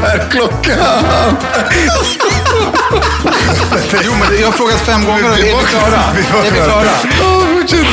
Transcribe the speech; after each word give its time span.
Vad 0.00 0.10
är 0.10 0.30
klockan? 0.30 0.78
Jo, 4.04 4.12
men 4.12 4.40
jag 4.40 4.46
har 4.46 4.52
frågat 4.52 4.80
fem 4.80 5.04
gånger 5.04 5.24
är 5.24 5.36
vi 5.36 5.42
klara? 5.66 6.02
Vi 6.16 6.22
var 6.32 6.40
Är 6.44 6.50
vi 6.50 6.60
klara. 6.60 6.84
Ja, 7.20 7.46
fortsätt. 7.60 7.86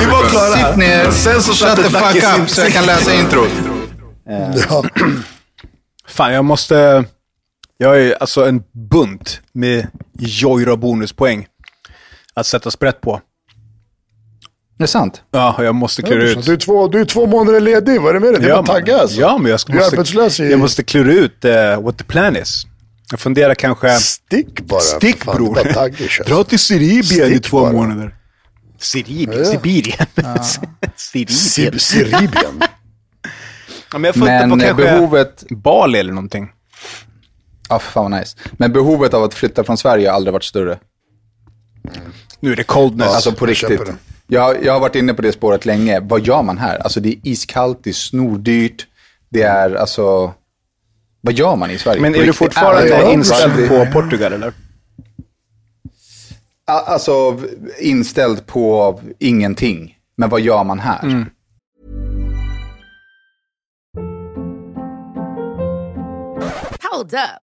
Vi 0.00 0.06
var 0.06 0.28
klara. 0.28 0.68
Sitt 0.68 0.76
ner, 0.76 1.10
Sen 1.10 1.42
så 1.42 1.52
shut 1.52 1.76
the 1.76 1.82
fuck 1.82 2.40
up 2.40 2.50
så 2.50 2.60
jag 2.60 2.72
kan 2.72 2.86
läsa 2.86 3.14
introt. 3.14 3.50
Ja. 4.68 4.84
Fan, 6.08 6.32
jag 6.32 6.44
måste... 6.44 7.04
Jag 7.78 8.00
är 8.00 8.14
alltså 8.20 8.48
en 8.48 8.62
bunt 8.90 9.40
med 9.52 9.86
Joyra 10.18 10.76
bonuspoäng 10.76 11.46
att 12.34 12.46
sätta 12.46 12.70
sprätt 12.70 13.00
på. 13.00 13.20
Det 14.78 14.82
är 14.84 14.86
sant. 14.88 15.22
Ja, 15.30 15.64
jag 15.64 15.74
måste 15.74 16.02
klura 16.02 16.22
ut. 16.24 16.44
Du 16.46 16.52
är, 16.52 16.56
två, 16.56 16.88
du 16.88 17.00
är 17.00 17.04
två 17.04 17.26
månader 17.26 17.60
ledig, 17.60 18.00
vad 18.00 18.10
är 18.10 18.14
det 18.14 18.20
med 18.20 18.32
dig? 18.32 18.40
Det 18.40 18.46
är 18.46 18.50
ja, 18.50 18.62
bara 18.62 18.66
tagga 18.66 18.98
alltså. 18.98 19.20
Ja, 19.20 19.38
men 19.38 19.50
jag, 19.50 19.60
ska, 19.60 19.72
Du 19.72 19.78
är 19.78 19.82
måste, 19.82 19.96
arbetslös 19.96 20.40
i... 20.40 20.50
jag 20.50 20.60
måste 20.60 20.82
klura 20.82 21.12
ut 21.12 21.44
uh, 21.44 21.82
what 21.84 21.98
the 21.98 22.04
plan 22.04 22.36
is. 22.36 22.66
Jag 23.10 23.20
funderar 23.20 23.54
kanske... 23.54 23.90
Stick 23.98 24.60
bara. 24.60 24.80
Stick 24.80 25.24
Fan, 25.24 25.36
bror. 25.36 25.58
alltså. 25.78 26.22
Dra 26.26 26.44
till 26.44 26.58
Sibirien 26.58 27.32
i 27.32 27.38
två 27.38 27.60
bara. 27.60 27.72
månader. 27.72 28.14
Sibirien? 28.78 29.38
Ja. 29.38 29.44
Sibirien? 29.44 30.06
Sib- 30.96 31.26
Sibirien? 31.28 31.80
Siribien. 31.80 32.30
Ja, 33.92 33.98
men 33.98 34.04
jag 34.08 34.14
funderar 34.14 34.46
Men 34.46 34.58
på 34.58 34.64
eh, 34.64 34.68
kanske 34.68 34.84
behovet... 34.84 35.44
Bali 35.50 35.98
eller 35.98 36.12
någonting. 36.12 36.48
Ja, 37.68 37.78
för 37.78 37.92
fan 37.92 38.10
vad 38.10 38.20
nice. 38.20 38.36
Men 38.52 38.72
behovet 38.72 39.14
av 39.14 39.22
att 39.22 39.34
flytta 39.34 39.64
från 39.64 39.76
Sverige 39.76 40.08
har 40.08 40.16
aldrig 40.16 40.32
varit 40.32 40.44
större. 40.44 40.78
Nu 42.40 42.52
är 42.52 42.56
det 42.56 42.62
coldness. 42.64 43.08
Alltså 43.08 43.32
på 43.32 43.46
riktigt. 43.46 43.80
Jag, 44.26 44.64
jag 44.64 44.72
har 44.72 44.80
varit 44.80 44.94
inne 44.94 45.14
på 45.14 45.22
det 45.22 45.32
spåret 45.32 45.66
länge. 45.66 46.00
Vad 46.00 46.26
gör 46.26 46.42
man 46.42 46.58
här? 46.58 46.78
Alltså 46.78 47.00
det 47.00 47.08
är 47.08 47.16
iskallt, 47.22 47.78
det 47.84 47.90
är 47.90 47.94
snordyrt. 47.94 48.86
Det 49.28 49.42
är 49.42 49.74
alltså... 49.74 50.34
Vad 51.20 51.34
gör 51.34 51.56
man 51.56 51.70
i 51.70 51.78
Sverige? 51.78 52.00
men 52.00 52.12
På 52.12 52.20
är 52.20 52.26
du 52.26 52.32
fortfarande 52.32 52.88
talat. 52.90 53.12
inställd 53.12 53.68
på 53.68 53.86
Portugal 54.00 54.32
eller? 54.32 54.52
Alltså 56.66 57.40
inställd 57.80 58.46
på 58.46 59.00
ingenting. 59.18 59.98
Men 60.16 60.28
vad 60.30 60.40
gör 60.40 60.64
man 60.64 60.78
här? 60.78 61.02
Mm. 61.02 61.26
Hold 66.90 67.14
up. 67.14 67.43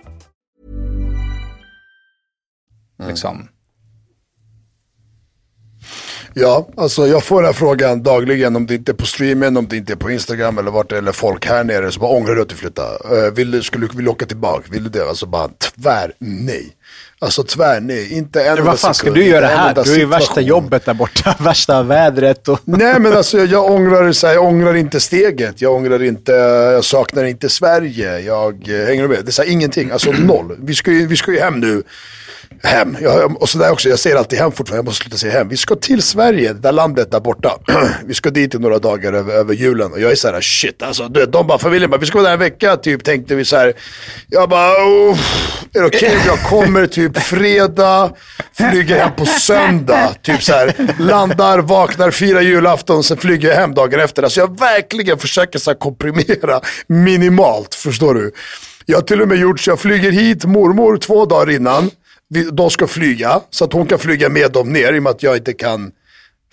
Liksom. 3.07 3.47
Ja, 6.33 6.67
alltså 6.77 7.07
jag 7.07 7.23
får 7.23 7.35
den 7.35 7.45
här 7.45 7.53
frågan 7.53 8.03
dagligen 8.03 8.55
om 8.55 8.65
det 8.65 8.75
inte 8.75 8.91
är 8.91 8.93
på 8.93 9.05
streamen, 9.05 9.57
om 9.57 9.67
det 9.67 9.77
inte 9.77 9.93
är 9.93 9.97
på 9.97 10.11
Instagram 10.11 10.57
eller 10.57 10.71
vart 10.71 10.89
det 10.89 10.95
är, 10.95 10.99
eller 10.99 11.11
folk 11.11 11.45
här 11.45 11.63
nere. 11.63 11.91
Så 11.91 11.99
bara 11.99 12.11
ångrar 12.11 12.35
du 12.35 12.41
att 12.41 12.49
du 12.49 12.55
flyttade? 12.55 12.97
Uh, 13.15 13.33
vill 13.33 13.51
du, 13.51 13.63
skulle 13.63 13.87
du 13.87 13.97
vilja 13.97 14.11
åka 14.11 14.25
tillbaka? 14.25 14.63
Vill 14.71 14.83
du 14.83 14.89
det? 14.89 15.09
Alltså 15.09 15.25
bara 15.25 15.47
tvär 15.47 16.13
nej. 16.19 16.75
Alltså 17.19 17.43
tvär 17.43 17.79
nej, 17.81 18.13
inte 18.13 18.43
en 18.43 18.65
vad 18.65 18.79
fan 18.79 18.93
ska 18.93 19.11
du 19.11 19.25
göra 19.25 19.45
här? 19.45 19.83
Du 19.83 19.93
är 19.93 19.97
ju 19.97 20.05
värsta 20.05 20.41
jobbet 20.41 20.85
där 20.85 20.93
borta, 20.93 21.35
värsta 21.43 21.83
vädret 21.83 22.47
och... 22.47 22.59
Nej 22.63 22.99
men 22.99 23.13
alltså 23.13 23.37
jag, 23.37 23.47
jag 23.47 23.71
ångrar 23.71 24.11
så 24.11 24.27
här, 24.27 24.33
jag 24.33 24.43
ångrar 24.43 24.75
inte 24.75 24.99
steget, 24.99 25.61
jag 25.61 25.73
ångrar 25.73 26.03
inte, 26.03 26.31
jag 26.31 26.85
saknar 26.85 27.23
inte 27.23 27.49
Sverige, 27.49 28.19
jag 28.19 28.69
eh, 28.69 28.85
hänger 28.85 29.07
med? 29.07 29.17
Det 29.25 29.29
är 29.29 29.31
så 29.31 29.41
här, 29.41 29.49
ingenting, 29.49 29.91
alltså 29.91 30.11
noll. 30.11 30.55
Vi 30.59 30.75
ska 30.75 30.91
ju, 30.91 31.07
vi 31.07 31.17
ska 31.17 31.31
ju 31.31 31.39
hem 31.39 31.59
nu. 31.59 31.83
Hem, 32.63 32.97
jag, 33.01 33.41
och 33.41 33.49
sådär 33.49 33.71
också, 33.71 33.89
jag 33.89 33.99
säger 33.99 34.15
alltid 34.15 34.39
hem 34.39 34.51
fortfarande, 34.51 34.77
jag 34.77 34.85
måste 34.85 35.03
sluta 35.03 35.17
säga 35.17 35.33
hem. 35.33 35.49
Vi 35.49 35.57
ska 35.57 35.75
till 35.75 36.01
Sverige, 36.01 36.53
det 36.53 36.59
där 36.59 36.71
landet 36.71 37.11
där 37.11 37.19
borta. 37.19 37.57
vi 38.05 38.13
ska 38.13 38.29
dit 38.29 38.55
i 38.55 38.59
några 38.59 38.79
dagar 38.79 39.13
över, 39.13 39.33
över 39.33 39.53
julen. 39.53 39.91
Och 39.91 39.99
jag 39.99 40.11
är 40.11 40.15
så 40.15 40.27
här, 40.27 40.41
shit 40.41 40.83
alltså. 40.83 41.07
Du 41.07 41.19
vet, 41.19 41.31
de 41.31 41.47
bara, 41.47 41.59
familjen 41.59 41.89
bara, 41.89 41.97
vi 41.97 42.05
ska 42.05 42.17
vara 42.17 42.27
där 42.27 42.33
en 42.33 42.39
vecka 42.39 42.77
typ, 42.77 43.03
tänkte 43.03 43.35
vi 43.35 43.45
så 43.45 43.55
här. 43.55 43.73
Jag 44.27 44.49
bara, 44.49 44.71
oh, 44.71 45.19
är 45.73 45.79
det 45.79 45.85
okej 45.85 46.11
om 46.15 46.21
jag 46.25 46.43
kommer 46.43 46.87
typ 46.87 47.17
fredag, 47.17 48.11
flyger 48.53 48.99
hem 48.99 49.15
på 49.17 49.25
söndag. 49.25 50.15
Typ 50.21 50.43
så 50.43 50.53
här, 50.53 50.95
landar, 50.99 51.59
vaknar, 51.59 52.11
firar 52.11 52.41
julafton, 52.41 53.03
sen 53.03 53.17
flyger 53.17 53.49
jag 53.49 53.55
hem 53.55 53.73
dagen 53.73 53.99
efter. 53.99 54.23
Alltså 54.23 54.39
jag 54.39 54.59
verkligen 54.59 55.17
försöker 55.17 55.59
så 55.59 55.71
här 55.71 55.77
komprimera 55.77 56.61
minimalt, 56.87 57.75
förstår 57.75 58.13
du? 58.13 58.31
Jag 58.85 58.97
har 58.97 59.01
till 59.01 59.21
och 59.21 59.27
med 59.27 59.37
gjort 59.37 59.59
så 59.59 59.69
jag 59.69 59.79
flyger 59.79 60.11
hit 60.11 60.45
mormor 60.45 60.97
två 60.97 61.25
dagar 61.25 61.51
innan. 61.51 61.91
De 62.51 62.69
ska 62.69 62.87
flyga, 62.87 63.41
så 63.49 63.65
att 63.65 63.73
hon 63.73 63.85
kan 63.87 63.99
flyga 63.99 64.29
med 64.29 64.51
dem 64.51 64.73
ner 64.73 64.93
i 64.93 64.99
och 64.99 65.03
med 65.03 65.09
att 65.09 65.23
jag 65.23 65.37
inte 65.37 65.53
kan 65.53 65.91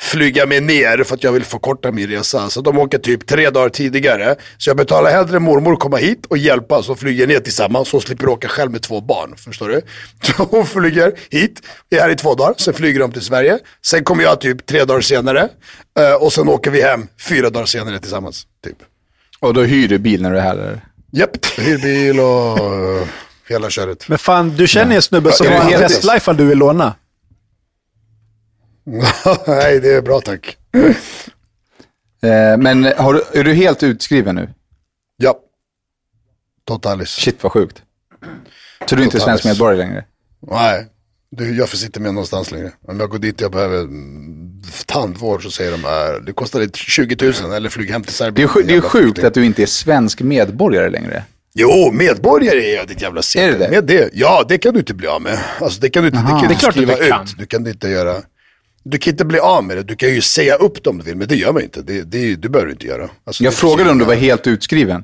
flyga 0.01 0.47
med 0.47 0.63
ner 0.63 1.03
för 1.05 1.15
att 1.15 1.25
jag 1.25 1.33
vill 1.33 1.45
förkorta 1.45 1.93
min 1.93 2.09
resa. 2.09 2.51
Så 2.51 2.61
de 2.61 2.79
åker 2.79 2.99
typ 2.99 3.27
tre 3.27 3.51
dagar 3.51 3.69
tidigare. 3.69 4.37
Så 4.59 4.71
jag 4.71 4.77
betalar 4.77 5.11
hellre 5.11 5.39
mormor 5.39 5.77
komma 5.77 5.97
hit 5.97 6.27
och 6.27 6.39
hjälpa 6.39 6.83
så 6.83 6.95
flyger 6.95 7.27
ner 7.27 7.41
tillsammans. 7.41 7.89
Så 7.89 8.01
slipper 8.01 8.29
åka 8.29 8.49
själv 8.49 8.71
med 8.71 8.83
två 8.83 9.01
barn. 9.01 9.35
Förstår 9.37 9.69
du? 9.69 9.81
Så 10.23 10.43
hon 10.51 10.67
flyger 10.67 11.13
hit, 11.31 11.63
är 11.91 12.01
här 12.01 12.11
i 12.11 12.17
två 12.17 12.35
dagar, 12.35 12.55
sen 12.59 12.75
flyger 12.75 13.01
de 13.01 13.13
till 13.13 13.23
Sverige. 13.23 13.59
Sen 13.87 14.05
kommer 14.05 14.23
jag 14.25 14.41
typ 14.41 14.67
tre 14.67 14.85
dagar 14.85 15.01
senare. 15.01 15.49
eh, 15.99 16.15
Och 16.15 16.33
sen 16.33 16.49
åker 16.49 16.71
vi 16.71 16.83
hem 16.83 17.07
fyra 17.21 17.51
dagar 17.51 17.67
senare 17.67 17.99
tillsammans. 17.99 18.47
Typ. 18.65 18.77
Och 19.41 19.55
då 19.55 19.63
hyr 19.63 19.89
du 19.89 19.99
bil 19.99 20.23
när 20.23 20.31
du 20.31 20.39
är 20.39 20.43
här? 20.43 20.81
Japp, 21.13 21.47
hyrbil 21.59 22.21
och 22.21 22.59
eh, 22.59 23.09
hela 23.49 23.71
köret. 23.71 24.09
Men 24.09 24.19
fan, 24.19 24.51
du 24.57 24.67
känner 24.67 24.97
en 24.97 25.03
snubbe 25.03 25.33
som 25.33 25.47
har 25.47 25.73
en 25.73 25.79
Tesla 25.79 26.17
ifall 26.17 26.37
du 26.37 26.45
vill 26.47 26.59
låna. 26.59 26.95
Nej, 29.47 29.81
det 29.81 29.93
är 29.95 30.03
bra 30.03 30.21
tack. 30.21 30.57
Eh, 32.23 32.57
men 32.59 32.85
har 32.85 33.15
du, 33.15 33.23
är 33.41 33.45
du 33.45 33.53
helt 33.55 33.83
utskriven 33.83 34.35
nu? 34.35 34.49
Ja. 35.17 35.39
Totalis. 36.67 37.09
Shit 37.09 37.43
vad 37.43 37.53
sjukt. 37.53 37.83
Så 38.89 38.95
du 38.97 39.03
är 39.03 39.05
inte 39.05 39.21
svensk 39.21 39.45
medborgare 39.45 39.77
längre? 39.77 40.05
Nej, 40.51 40.87
du, 41.31 41.57
jag 41.57 41.69
får 41.69 41.77
sitta 41.77 42.01
med 42.01 42.15
någonstans 42.15 42.51
längre. 42.51 42.73
Om 42.89 43.01
jag 43.01 43.11
går 43.11 43.19
dit 43.19 43.35
och 43.35 43.43
jag 43.43 43.53
behöver 43.53 43.81
mm, 43.81 44.63
tandvård 44.87 45.43
så 45.43 45.51
säger 45.51 45.71
de 45.71 45.85
att 45.85 46.27
det 46.27 46.33
kostar 46.33 46.61
lite 46.61 46.79
20 46.79 47.33
000 47.43 47.53
eller 47.53 47.69
flyg 47.69 47.91
hem 47.91 48.03
till 48.03 48.11
Det 48.13 48.17
Serbien. 48.17 48.49
är, 48.49 48.53
sju- 48.53 48.63
det 48.63 48.75
är 48.75 48.81
sjukt 48.81 49.25
att 49.25 49.35
du 49.35 49.45
inte 49.45 49.63
är 49.63 49.67
svensk 49.67 50.21
medborgare 50.21 50.91
längre. 50.91 51.25
Jo, 51.61 51.91
medborgare 51.93 52.71
är 52.73 52.77
jag 52.77 52.89
ditt 52.89 53.03
jävla 53.03 53.21
Är 53.37 53.53
det 53.53 53.59
det? 53.59 53.71
Med 53.71 53.85
det. 53.85 54.11
Ja, 54.13 54.45
det 54.49 54.59
kan 54.59 54.73
du 54.73 54.79
inte 54.79 54.95
bli 54.95 55.07
av 55.07 55.23
med. 55.23 55.39
Alltså 55.61 55.81
det 55.81 55.91
kan 55.91 56.03
du 56.03 56.09
inte, 56.09 56.21
det 56.23 56.29
kan 56.29 56.49
Det 56.49 56.55
är 56.55 56.59
klart 56.59 56.75
skriva 56.75 56.97
du 56.97 57.09
kan. 57.09 57.23
ut. 57.25 57.39
Du 57.39 57.47
kan 57.47 57.67
inte 57.67 57.89
göra. 57.89 58.15
Du 58.85 58.99
kan 58.99 59.11
inte 59.13 59.25
bli 59.25 59.39
av 59.39 59.65
med 59.65 59.77
det. 59.77 59.83
Du 59.83 59.97
kan 59.97 60.09
ju 60.09 60.21
säga 60.21 60.55
upp 60.55 60.85
det 60.85 60.91
om 60.91 60.99
du 60.99 61.05
vill, 61.05 61.17
men 61.17 61.29
det 61.29 61.37
gör 61.37 61.53
man 61.53 61.63
inte. 61.63 61.83
Det, 61.83 62.03
det, 62.03 62.35
det 62.37 62.49
behöver 62.49 62.67
du 62.67 62.73
inte 62.73 62.87
göra. 62.87 63.09
Alltså, 63.25 63.45
Jag 63.45 63.55
frågade 63.55 63.91
om 63.91 63.99
du 63.99 64.05
var 64.05 64.15
helt 64.15 64.47
utskriven. 64.47 65.03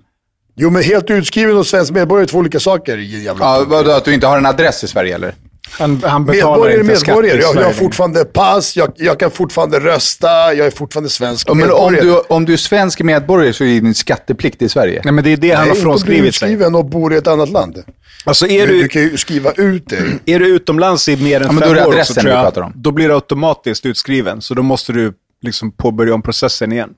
Jo, 0.57 0.71
men 0.71 0.83
helt 0.83 1.11
utskriven 1.11 1.57
och 1.57 1.67
svensk 1.67 1.93
medborgare 1.93 2.25
är 2.25 2.27
två 2.29 2.39
olika 2.39 2.61
saker. 2.61 2.97
Jävla 2.99 3.45
Ja, 3.45 3.65
vadå, 3.69 3.91
att 3.91 4.05
du 4.05 4.15
inte 4.15 4.27
har 4.27 4.39
en 4.39 4.47
adress 4.47 4.85
i 4.85 4.89
Sverige 4.89 5.15
eller? 5.15 5.35
Han, 5.79 6.03
han 6.05 6.25
betalar 6.25 6.53
Medborgare 6.53 6.77
är 6.77 6.81
inte 6.81 6.97
skatt 6.97 7.19
i 7.19 7.23
medborgare. 7.23 7.61
Jag, 7.61 7.67
har 7.67 7.73
fortfarande 7.73 8.25
pass, 8.25 8.77
jag, 8.77 8.93
jag 8.97 9.21
kan 9.21 9.31
fortfarande 9.31 9.81
rösta, 9.81 10.27
jag 10.55 10.67
är 10.67 10.71
fortfarande 10.71 11.11
svensk 11.11 11.49
Ja, 11.51 11.55
men 11.55 11.71
om 11.73 11.93
du, 11.93 12.19
om 12.19 12.45
du 12.45 12.53
är 12.53 12.57
svensk 12.57 13.03
medborgare 13.03 13.53
så 13.53 13.65
är 13.65 13.69
din 13.81 13.95
skatteplikt 13.95 14.63
i 14.63 14.69
Sverige. 14.69 15.01
Nej, 15.05 15.13
men 15.13 15.25
det 15.25 15.33
är 15.33 15.37
det 15.37 15.51
han 15.51 15.57
har 15.59 15.65
Nej, 15.65 15.71
inte 15.71 15.81
blir 15.81 15.91
frånskrivit 15.91 16.35
sig. 16.35 16.53
utskriven 16.53 16.75
och 16.75 16.85
bor 16.85 17.15
i 17.15 17.17
ett 17.17 17.27
annat 17.27 17.49
land. 17.49 17.83
Alltså 18.25 18.47
är 18.47 18.67
Du, 18.67 18.73
du, 18.73 18.83
du 18.83 18.89
kan 18.89 19.03
ju 19.03 19.17
skriva 19.17 19.53
ut 19.53 19.89
det. 19.89 20.03
är 20.35 20.39
du 20.39 20.47
utomlands 20.47 21.09
i 21.09 21.17
mer 21.17 21.41
än 21.41 21.47
Ja, 21.47 21.53
men 21.53 21.61
då 21.61 21.75
är 21.75 21.75
fem 21.75 21.91
det 21.91 21.99
år 21.99 22.03
så 22.03 22.15
tror 22.15 22.33
jag, 22.33 22.73
då 22.75 22.91
blir 22.91 23.09
du 23.09 23.15
automatiskt 23.15 23.87
utskriven. 23.87 24.41
Så 24.41 24.55
då 24.55 24.63
måste 24.63 24.93
du 24.93 25.13
liksom 25.43 25.73
påbörja 25.73 26.15
om 26.15 26.23
processen 26.23 26.73
igen. 26.73 26.91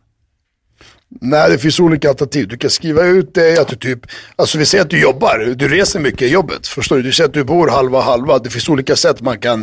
Nej, 1.20 1.50
det 1.50 1.58
finns 1.58 1.80
olika 1.80 2.08
alternativ. 2.08 2.48
Du 2.48 2.56
kan 2.56 2.70
skriva 2.70 3.04
ut 3.04 3.34
det, 3.34 3.58
att 3.58 3.68
du 3.68 3.76
typ, 3.76 4.00
alltså 4.36 4.58
vi 4.58 4.66
säger 4.66 4.84
att 4.84 4.90
du 4.90 5.00
jobbar, 5.00 5.54
du 5.56 5.68
reser 5.68 6.00
mycket 6.00 6.22
i 6.22 6.28
jobbet. 6.28 6.66
Förstår 6.66 6.96
du? 6.96 7.02
Du 7.02 7.12
säger 7.12 7.28
att 7.28 7.34
du 7.34 7.44
bor 7.44 7.68
halva 7.68 8.00
halva. 8.00 8.38
Det 8.38 8.50
finns 8.50 8.68
olika 8.68 8.96
sätt 8.96 9.20
man 9.20 9.38
kan 9.38 9.60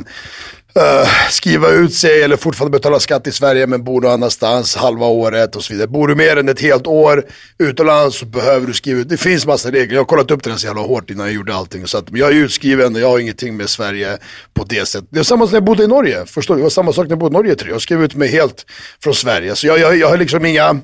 uh, 0.78 1.08
skriva 1.30 1.70
ut 1.70 1.94
sig 1.94 2.24
eller 2.24 2.38
fortfarande 2.38 2.78
betala 2.78 3.00
skatt 3.00 3.28
i 3.28 3.32
Sverige 3.32 3.68
men 3.68 3.84
bor 3.84 4.02
någon 4.02 4.12
annanstans 4.12 4.76
halva 4.76 5.06
året 5.06 5.56
och 5.56 5.64
så 5.64 5.74
vidare. 5.74 5.88
Bor 5.88 6.08
du 6.08 6.16
mer 6.16 6.38
än 6.38 6.50
ett 6.50 6.62
helt 6.62 6.88
år 6.88 7.26
utomlands 7.58 8.18
så 8.18 8.26
behöver 8.26 8.68
du 8.68 8.74
skriva 8.74 9.00
ut. 9.00 9.10
Det 9.10 9.18
finns 9.18 9.46
massa 9.46 9.72
regler. 9.72 9.94
Jag 9.94 10.02
har 10.02 10.06
kollat 10.06 10.32
upp 10.32 10.44
det 10.44 10.50
här 10.50 10.58
så 10.58 10.68
jävla 10.68 10.82
hårt 10.82 11.10
innan 11.10 11.26
jag 11.26 11.36
gjorde 11.36 11.56
allting. 11.56 11.88
Så 11.88 11.98
att, 11.98 12.06
jag 12.12 12.30
är 12.30 12.36
utskriven 12.36 12.96
och 12.96 13.02
jag 13.02 13.10
har 13.10 13.20
ingenting 13.20 13.58
med 13.58 13.70
Sverige 13.70 14.18
på 14.54 14.64
det 14.64 14.86
sättet. 14.86 15.10
Det 15.12 15.20
är 15.20 15.24
samma 15.24 15.46
som 15.46 15.52
när 15.52 15.58
jag 15.58 15.66
bodde 15.66 15.84
i 15.84 15.88
Norge. 15.88 16.26
Förstår 16.26 16.54
du? 16.54 16.60
Det 16.60 16.64
var 16.64 16.70
samma 16.70 16.94
sak 16.94 17.06
när 17.06 17.12
jag 17.12 17.20
bodde 17.20 17.34
i 17.34 17.38
Norge 17.38 17.56
tror 17.56 17.70
jag. 17.70 17.76
Jag 17.76 17.82
skrev 17.82 18.04
ut 18.04 18.16
mig 18.16 18.30
helt 18.30 18.66
från 19.04 19.16
Sverige. 19.16 19.56
Så 19.56 19.68
jag, 19.68 19.80
jag, 19.80 19.98
jag 19.98 20.10
har 20.10 20.18
liksom 20.18 20.46
inga 20.46 20.82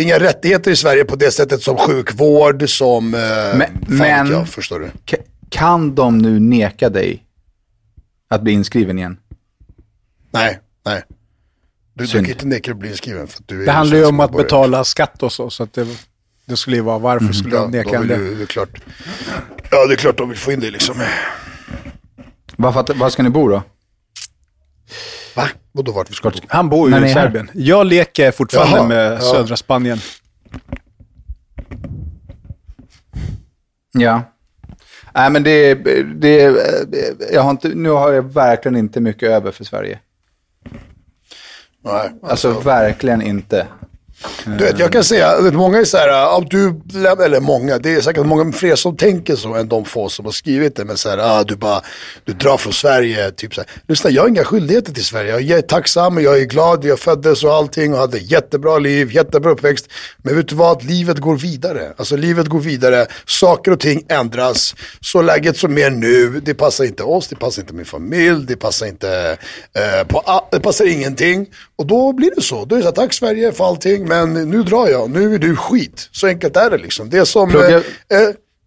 inga 0.00 0.18
rättigheter 0.18 0.70
i 0.70 0.76
Sverige 0.76 1.04
på 1.04 1.16
det 1.16 1.30
sättet 1.30 1.62
som 1.62 1.76
sjukvård, 1.76 2.68
som... 2.68 3.14
Eh, 3.14 3.20
Men- 3.20 3.58
fan 3.88 3.96
men- 3.98 4.30
jag, 4.30 4.48
förstår 4.48 4.80
du? 4.80 4.90
Ka- 5.06 5.22
Kan 5.48 5.94
de 5.94 6.18
nu 6.18 6.40
neka 6.40 6.88
dig 6.88 7.24
att 8.28 8.42
bli 8.42 8.52
inskriven 8.52 8.98
igen? 8.98 9.16
Nej, 10.32 10.58
nej. 10.86 11.02
Du, 11.94 12.04
du 12.06 12.12
kan 12.12 12.26
inte 12.26 12.46
neka 12.46 12.62
dig 12.62 12.72
att 12.72 12.78
bli 12.78 12.88
inskriven. 12.90 13.26
För 13.26 13.38
att 13.42 13.48
du 13.48 13.62
är 13.62 13.66
Det 13.66 13.72
handlar 13.72 13.96
ju 13.98 14.04
om 14.06 14.20
att 14.20 14.32
betala 14.32 14.84
skatt 14.84 15.22
och 15.22 15.32
så. 15.32 15.50
Så 15.50 15.62
att 15.62 15.72
det, 15.72 15.86
det 16.44 16.56
skulle 16.56 16.76
ju 16.76 16.82
vara 16.82 16.98
varför 16.98 17.32
skulle 17.32 17.56
Mm. 17.58 17.74
Ja, 17.74 17.82
de 17.82 17.90
neka 17.90 18.00
det? 18.00 18.16
du, 18.16 18.34
det 18.34 18.42
är 18.42 18.46
klart. 18.46 18.68
Ja, 19.70 19.86
det 19.86 19.94
är 19.94 19.96
klart 19.96 20.16
de 20.18 20.28
vill 20.28 20.38
få 20.38 20.52
in 20.52 20.60
det 20.60 20.70
liksom. 20.70 21.02
Varför, 22.56 22.94
var 22.94 23.10
ska 23.10 23.22
ni 23.22 23.30
bo 23.30 23.48
då? 23.48 23.62
Va? 25.36 25.48
Vadå 25.72 25.92
vart 25.92 26.10
vi 26.10 26.14
ska 26.14 26.30
bo? 26.30 26.36
Han 26.48 26.68
bor 26.68 26.90
ju 26.90 27.06
i. 27.06 27.12
Serbien. 27.12 27.50
Jag 27.54 27.86
leker 27.86 28.30
fortfarande 28.30 28.76
Jaha, 28.76 28.88
med 28.88 29.12
ja. 29.12 29.20
södra 29.20 29.56
Spanien. 29.56 29.98
Ja. 33.92 34.22
Nej, 35.14 35.30
men 35.30 35.42
det, 35.42 35.74
det, 36.04 36.56
jag 37.32 37.42
har 37.42 37.50
inte, 37.50 37.68
nu 37.68 37.88
har 37.88 38.12
jag 38.12 38.22
verkligen 38.22 38.76
inte 38.76 39.00
mycket 39.00 39.28
över 39.28 39.50
för 39.50 39.64
Sverige. 39.64 39.98
Nej, 41.84 42.10
Alltså, 42.22 42.60
verkligen 42.60 43.22
inte. 43.22 43.66
Du 44.44 44.64
vet, 44.64 44.78
jag 44.78 44.92
kan 44.92 45.04
säga 45.04 45.28
att 45.28 45.54
många 45.54 45.78
är 45.78 45.84
så 45.84 45.96
här, 45.96 46.44
du, 46.50 46.80
eller 47.24 47.40
många, 47.40 47.78
det 47.78 47.94
är 47.94 48.00
säkert 48.00 48.26
många 48.26 48.52
fler 48.52 48.76
som 48.76 48.96
tänker 48.96 49.36
så 49.36 49.54
än 49.54 49.68
de 49.68 49.84
få 49.84 50.08
som 50.08 50.24
har 50.24 50.32
skrivit 50.32 50.76
det. 50.76 50.84
Men 50.84 50.96
så 50.96 51.08
här, 51.08 51.18
ah, 51.18 51.44
du 51.44 51.56
bara, 51.56 51.82
du 52.24 52.32
drar 52.32 52.56
från 52.56 52.72
Sverige, 52.72 53.30
typ 53.30 53.54
så 53.54 53.60
här. 53.60 53.70
Lyssna, 53.88 54.10
jag 54.10 54.22
har 54.22 54.28
inga 54.28 54.44
skyldigheter 54.44 54.92
till 54.92 55.04
Sverige. 55.04 55.38
Jag 55.38 55.58
är 55.58 55.62
tacksam, 55.62 56.22
jag 56.22 56.40
är 56.40 56.44
glad, 56.44 56.84
jag 56.84 56.98
föddes 56.98 57.44
och 57.44 57.54
allting 57.54 57.94
och 57.94 58.00
hade 58.00 58.18
jättebra 58.18 58.78
liv, 58.78 59.12
jättebra 59.12 59.50
uppväxt. 59.50 59.88
Men 60.22 60.36
vet 60.36 60.48
du 60.48 60.54
vad, 60.54 60.82
livet 60.82 61.18
går 61.18 61.36
vidare. 61.36 61.92
Alltså 61.96 62.16
livet 62.16 62.46
går 62.46 62.60
vidare, 62.60 63.06
saker 63.26 63.70
och 63.70 63.80
ting 63.80 64.04
ändras. 64.08 64.74
Så 65.00 65.22
läget 65.22 65.56
som 65.56 65.78
är 65.78 65.90
nu, 65.90 66.40
det 66.40 66.54
passar 66.54 66.84
inte 66.84 67.02
oss, 67.02 67.28
det 67.28 67.36
passar 67.36 67.62
inte 67.62 67.74
min 67.74 67.84
familj, 67.84 68.46
det 68.46 68.56
passar 68.56 68.86
inte, 68.86 69.38
eh, 69.74 70.06
på, 70.06 70.48
det 70.52 70.60
passar 70.60 70.84
ingenting. 70.84 71.46
Och 71.76 71.86
då 71.86 72.12
blir 72.12 72.30
det 72.36 72.42
så. 72.42 72.64
Då 72.64 72.74
är 72.74 72.78
det 72.78 72.82
så 72.82 72.88
här, 72.88 72.94
tack 72.96 73.12
Sverige 73.12 73.52
för 73.52 73.64
allting, 73.64 74.09
men 74.10 74.50
nu 74.50 74.62
drar 74.62 74.88
jag, 74.88 75.10
nu 75.10 75.34
är 75.34 75.38
du 75.38 75.56
skit. 75.56 76.08
Så 76.12 76.26
enkelt 76.26 76.56
är 76.56 76.70
det 76.70 76.78
liksom. 76.78 77.10
Det 77.10 77.18
är 77.18 77.24
som 77.24 77.50
eh, 77.50 77.74
eh, 77.74 77.82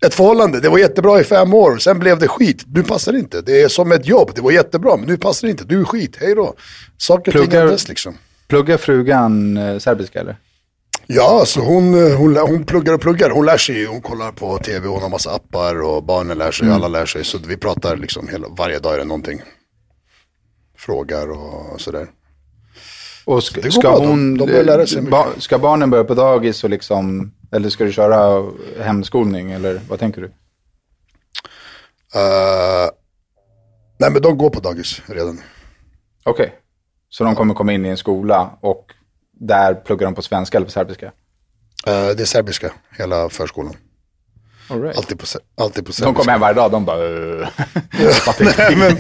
ett 0.06 0.14
förhållande, 0.14 0.60
det 0.60 0.70
var 0.70 0.78
jättebra 0.78 1.22
i 1.22 1.24
fem 1.24 1.54
år, 1.54 1.78
sen 1.78 2.00
blev 2.00 2.20
det 2.20 2.28
skit. 2.28 2.64
Du 2.66 2.84
passar 2.84 3.14
inte. 3.16 3.42
Det 3.42 3.62
är 3.62 3.68
som 3.68 3.92
ett 3.92 4.08
jobb, 4.08 4.32
det 4.36 4.42
var 4.42 4.52
jättebra, 4.52 4.98
men 4.98 5.08
nu 5.08 5.18
passar 5.18 5.48
det 5.48 5.52
inte. 5.52 5.64
Du 5.64 5.82
är 5.82 5.86
skit, 5.86 6.18
hej 6.20 6.36
då. 6.36 6.56
Saker 6.98 7.38
och 7.38 7.44
ting 7.44 7.60
ändras 7.60 7.88
liksom. 7.88 8.18
Pluggar 8.48 8.78
frugan 8.78 9.58
eh, 9.58 9.78
serbiska 9.78 10.20
eller? 10.20 10.38
Ja, 11.08 11.40
alltså 11.40 11.60
hon, 11.60 12.08
eh, 12.08 12.18
hon, 12.18 12.38
hon 12.38 12.66
pluggar 12.66 12.94
och 12.94 13.02
pluggar. 13.02 13.30
Hon 13.30 13.46
lär 13.46 13.58
sig, 13.58 13.86
hon 13.86 14.02
kollar 14.02 14.32
på 14.32 14.58
tv, 14.58 14.88
hon 14.88 15.02
har 15.02 15.10
massa 15.10 15.32
appar 15.36 15.82
och 15.82 16.04
barnen 16.04 16.38
lär 16.38 16.52
sig, 16.52 16.70
alla 16.70 16.88
lär 16.88 17.06
sig. 17.06 17.24
Så 17.24 17.38
vi 17.48 17.58
pratar 17.58 17.98
liksom 17.98 18.28
hela, 18.28 18.48
varje 18.58 18.80
dag 18.80 18.94
är 18.94 18.98
det 18.98 19.06
någonting. 19.06 19.42
Frågar 20.78 21.32
och 21.32 21.82
sådär. 21.82 22.08
Och 23.26 23.44
ska, 23.44 23.72
ska, 23.72 23.82
de- 24.00 24.08
hon, 24.08 24.38
de 24.38 24.46
börjar 24.46 24.64
lära 24.64 24.88
sig 24.88 25.02
ba, 25.02 25.26
ska 25.38 25.58
barnen 25.60 25.90
börja 25.90 26.04
på 26.04 26.14
dagis 26.14 26.64
och 26.64 26.70
liksom, 26.70 27.32
eller 27.52 27.70
ska 27.70 27.84
du 27.84 27.92
köra 27.92 28.52
hemskolning 28.82 29.52
eller 29.52 29.82
vad 29.90 30.00
tänker 30.00 30.22
du? 30.22 30.28
Eh, 32.16 32.90
nej 34.00 34.12
men 34.12 34.22
de 34.22 34.38
går 34.38 34.50
på 34.50 34.60
dagis 34.60 35.02
redan. 35.06 35.40
Okej, 36.24 36.54
så 37.10 37.24
de 37.24 37.36
kommer 37.36 37.54
komma 37.54 37.74
in 37.74 37.86
i 37.86 37.90
en 37.90 37.98
skola 37.98 38.58
och 38.62 38.86
där 39.32 39.74
pluggar 39.74 40.06
de 40.08 40.16
på 40.16 40.22
svenska 40.22 40.58
eller 40.58 40.66
på 40.66 40.72
serbiska? 40.72 41.06
Eh, 41.06 42.08
det 42.18 42.22
är 42.22 42.26
serbiska, 42.26 42.72
hela 42.98 43.30
förskolan. 43.30 43.74
All 44.68 44.82
right. 44.82 44.98
Alltid 44.98 45.20
på, 45.20 45.26
alltid 45.58 45.86
på 45.86 45.94
serbiska. 45.94 46.06
De 46.06 46.16
kommer 46.16 46.32
hem 46.32 46.42
varje 46.42 46.54
dag, 46.54 46.72
de 46.72 46.86
bara... 46.86 46.98
Nej, 48.58 48.76
men 48.76 48.98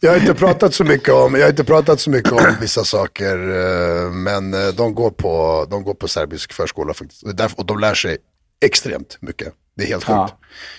jag 0.00 0.10
har 0.10 0.16
inte 0.18 0.34
pratat 0.34 0.74
så 0.74 0.84
mycket 0.84 1.14
om, 1.14 1.34
jag 1.34 1.42
har 1.42 1.50
inte 1.50 1.64
pratat 1.64 2.00
så 2.00 2.10
mycket 2.10 2.32
om 2.32 2.56
vissa 2.60 2.84
saker. 2.84 3.36
eh, 3.38 4.10
Men 4.10 4.54
eh, 4.54 4.68
de 4.68 4.94
går 4.94 5.10
på, 5.10 5.66
de 5.70 5.84
går 5.84 5.94
på 5.94 6.08
serbisk 6.08 6.52
förskola 6.52 6.94
faktiskt. 6.94 7.22
Och 7.56 7.66
de 7.66 7.78
lär 7.78 7.94
sig 7.94 8.16
extremt 8.64 9.18
mycket. 9.20 9.52
Det 9.76 9.82
är 9.82 9.86
helt 9.86 10.04
sjukt. 10.04 10.10
Ja. 10.16 10.38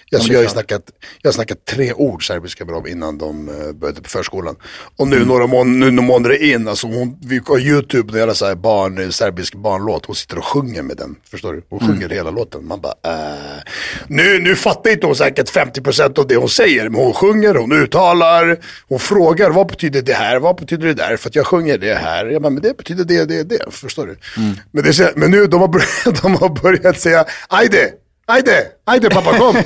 Jag, 0.10 0.22
så 0.22 0.28
blir 0.28 0.38
jag, 0.38 0.44
har 0.44 0.50
snackat, 0.50 0.82
jag 1.22 1.28
har 1.28 1.34
snackat 1.34 1.66
tre 1.66 1.94
ord 1.94 2.28
serbiska 2.28 2.66
med 2.66 2.74
dem 2.74 2.88
innan 2.88 3.18
de 3.18 3.50
eh, 3.50 3.72
började 3.74 4.02
på 4.02 4.10
förskolan. 4.10 4.56
Och 4.98 5.08
Mm. 5.08 5.20
nu 5.20 5.26
några, 5.26 5.48
mån, 5.48 5.80
nu 5.80 5.92
några 5.92 6.08
månader 6.08 6.44
in, 6.44 6.68
alltså 6.68 6.88
hon, 6.88 7.18
vi 7.26 7.42
har 7.46 7.60
YouTube, 7.60 8.14
när 8.14 8.20
jag 8.20 8.36
så 8.36 8.46
här 8.46 8.56
barn, 8.56 8.98
eh, 8.98 9.10
serbisk 9.10 9.56
barnlåt, 9.56 10.06
hon 10.06 10.16
sitter 10.16 10.38
och 10.38 10.46
sjunger 10.46 10.82
med 10.82 10.98
den. 10.98 11.16
Förstår 11.32 11.54
du? 11.54 11.64
Hon 11.70 11.80
Mm. 11.82 11.94
sjunger 11.94 12.10
hela 12.10 12.32
låten. 12.32 12.68
Man 12.68 12.82
bara, 12.82 12.94
äh. 13.04 13.62
nu, 14.08 14.40
nu 14.40 14.56
fattar 14.56 14.92
inte 14.92 15.06
hon 15.08 15.16
säkert 15.16 15.50
50% 15.50 16.20
av 16.20 16.28
det 16.28 16.36
hon 16.36 16.50
säger, 16.50 16.90
men 16.90 17.02
hon 17.02 17.14
sjunger, 17.14 17.56
hon 17.56 17.72
uttalar, 17.72 18.58
hon 18.88 19.00
frågar 19.00 19.50
vad 19.50 19.68
betyder 19.68 20.02
det 20.02 20.14
här, 20.14 20.40
vad 20.40 20.56
betyder 20.56 20.88
det 20.88 20.94
där, 20.94 21.18
för 21.18 21.30
att 21.30 21.36
jag 21.36 21.48
sjunger 21.48 21.78
det 21.78 21.96
här. 21.96 22.26
Jag 22.26 22.42
bara, 22.42 22.50
men 22.50 22.64
det 22.64 22.78
betyder 22.78 23.04
det, 23.06 23.26
det, 23.26 23.44
det, 23.44 23.60
förstår 23.72 24.06
du? 24.08 24.16
Mm. 24.42 24.56
Men, 24.72 24.84
det, 24.84 25.14
men 25.16 25.32
nu, 25.32 25.48
de 25.48 25.62
har, 25.62 25.68
börjat, 25.68 26.22
de 26.22 26.36
har 26.36 26.50
börjat 26.62 27.00
säga, 27.00 27.26
ajde, 27.50 27.92
ajde, 28.28 28.66
ajde 28.86 29.10
pappa 29.10 29.38
kom. 29.38 29.56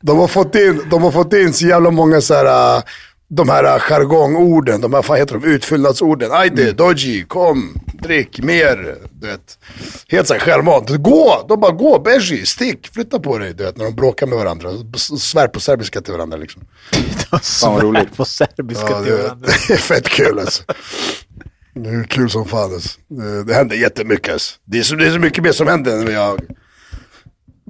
de, 0.00 0.18
har 0.18 0.28
fått 0.28 0.54
in, 0.54 0.82
de 0.90 1.02
har 1.02 1.10
fått 1.10 1.32
in 1.32 1.52
så 1.52 1.66
jävla 1.66 1.90
många 1.90 2.20
så 2.20 2.34
här, 2.34 2.76
äh, 2.76 2.82
de 3.28 3.48
här 3.48 3.64
äh, 3.64 3.78
jargongorden, 3.80 4.80
de 4.80 4.94
här, 4.94 5.04
vad 5.08 5.18
heter 5.18 5.34
de, 5.38 5.44
utfyllnadsorden. 5.44 6.32
Ajde, 6.32 6.72
doji, 6.72 7.24
kom, 7.28 7.80
drick 8.02 8.38
mer. 8.42 8.96
Du 9.12 9.26
vet. 9.26 9.58
Helt 10.08 10.28
så 10.28 10.34
här 10.34 10.40
självmant. 10.40 10.88
Gå, 10.90 11.46
de 11.48 11.60
bara 11.60 11.72
gå, 11.72 11.98
beji, 11.98 12.46
stick, 12.46 12.94
flytta 12.94 13.20
på 13.20 13.38
dig. 13.38 13.54
Du 13.54 13.64
vet, 13.64 13.76
när 13.76 13.84
de 13.84 13.94
bråkar 13.94 14.26
med 14.26 14.38
varandra. 14.38 14.70
Svär 15.18 15.48
på 15.48 15.60
serbiska 15.60 16.00
till 16.00 16.12
varandra 16.12 16.36
liksom. 16.38 16.62
Vad 17.62 17.82
roligt. 17.82 18.16
På 18.16 18.24
serbiska 18.24 18.86
Ja, 18.90 19.02
till 19.02 19.12
det, 19.12 19.22
varandra. 19.22 19.48
det 19.68 19.72
är 19.74 19.78
fett 19.78 20.08
kul 20.08 20.38
alltså. 20.38 20.62
Det 21.82 21.90
är 21.90 22.04
kul 22.04 22.30
som 22.30 22.44
fan. 22.44 22.80
Det, 23.08 23.44
det 23.44 23.54
händer 23.54 23.76
jättemycket. 23.76 24.42
Det 24.64 24.78
är, 24.78 24.82
så, 24.82 24.94
det 24.94 25.06
är 25.06 25.10
så 25.12 25.18
mycket 25.18 25.44
mer 25.44 25.52
som 25.52 25.66
händer 25.66 25.92
än 25.98 26.04
vad 26.04 26.14
jag 26.14 26.40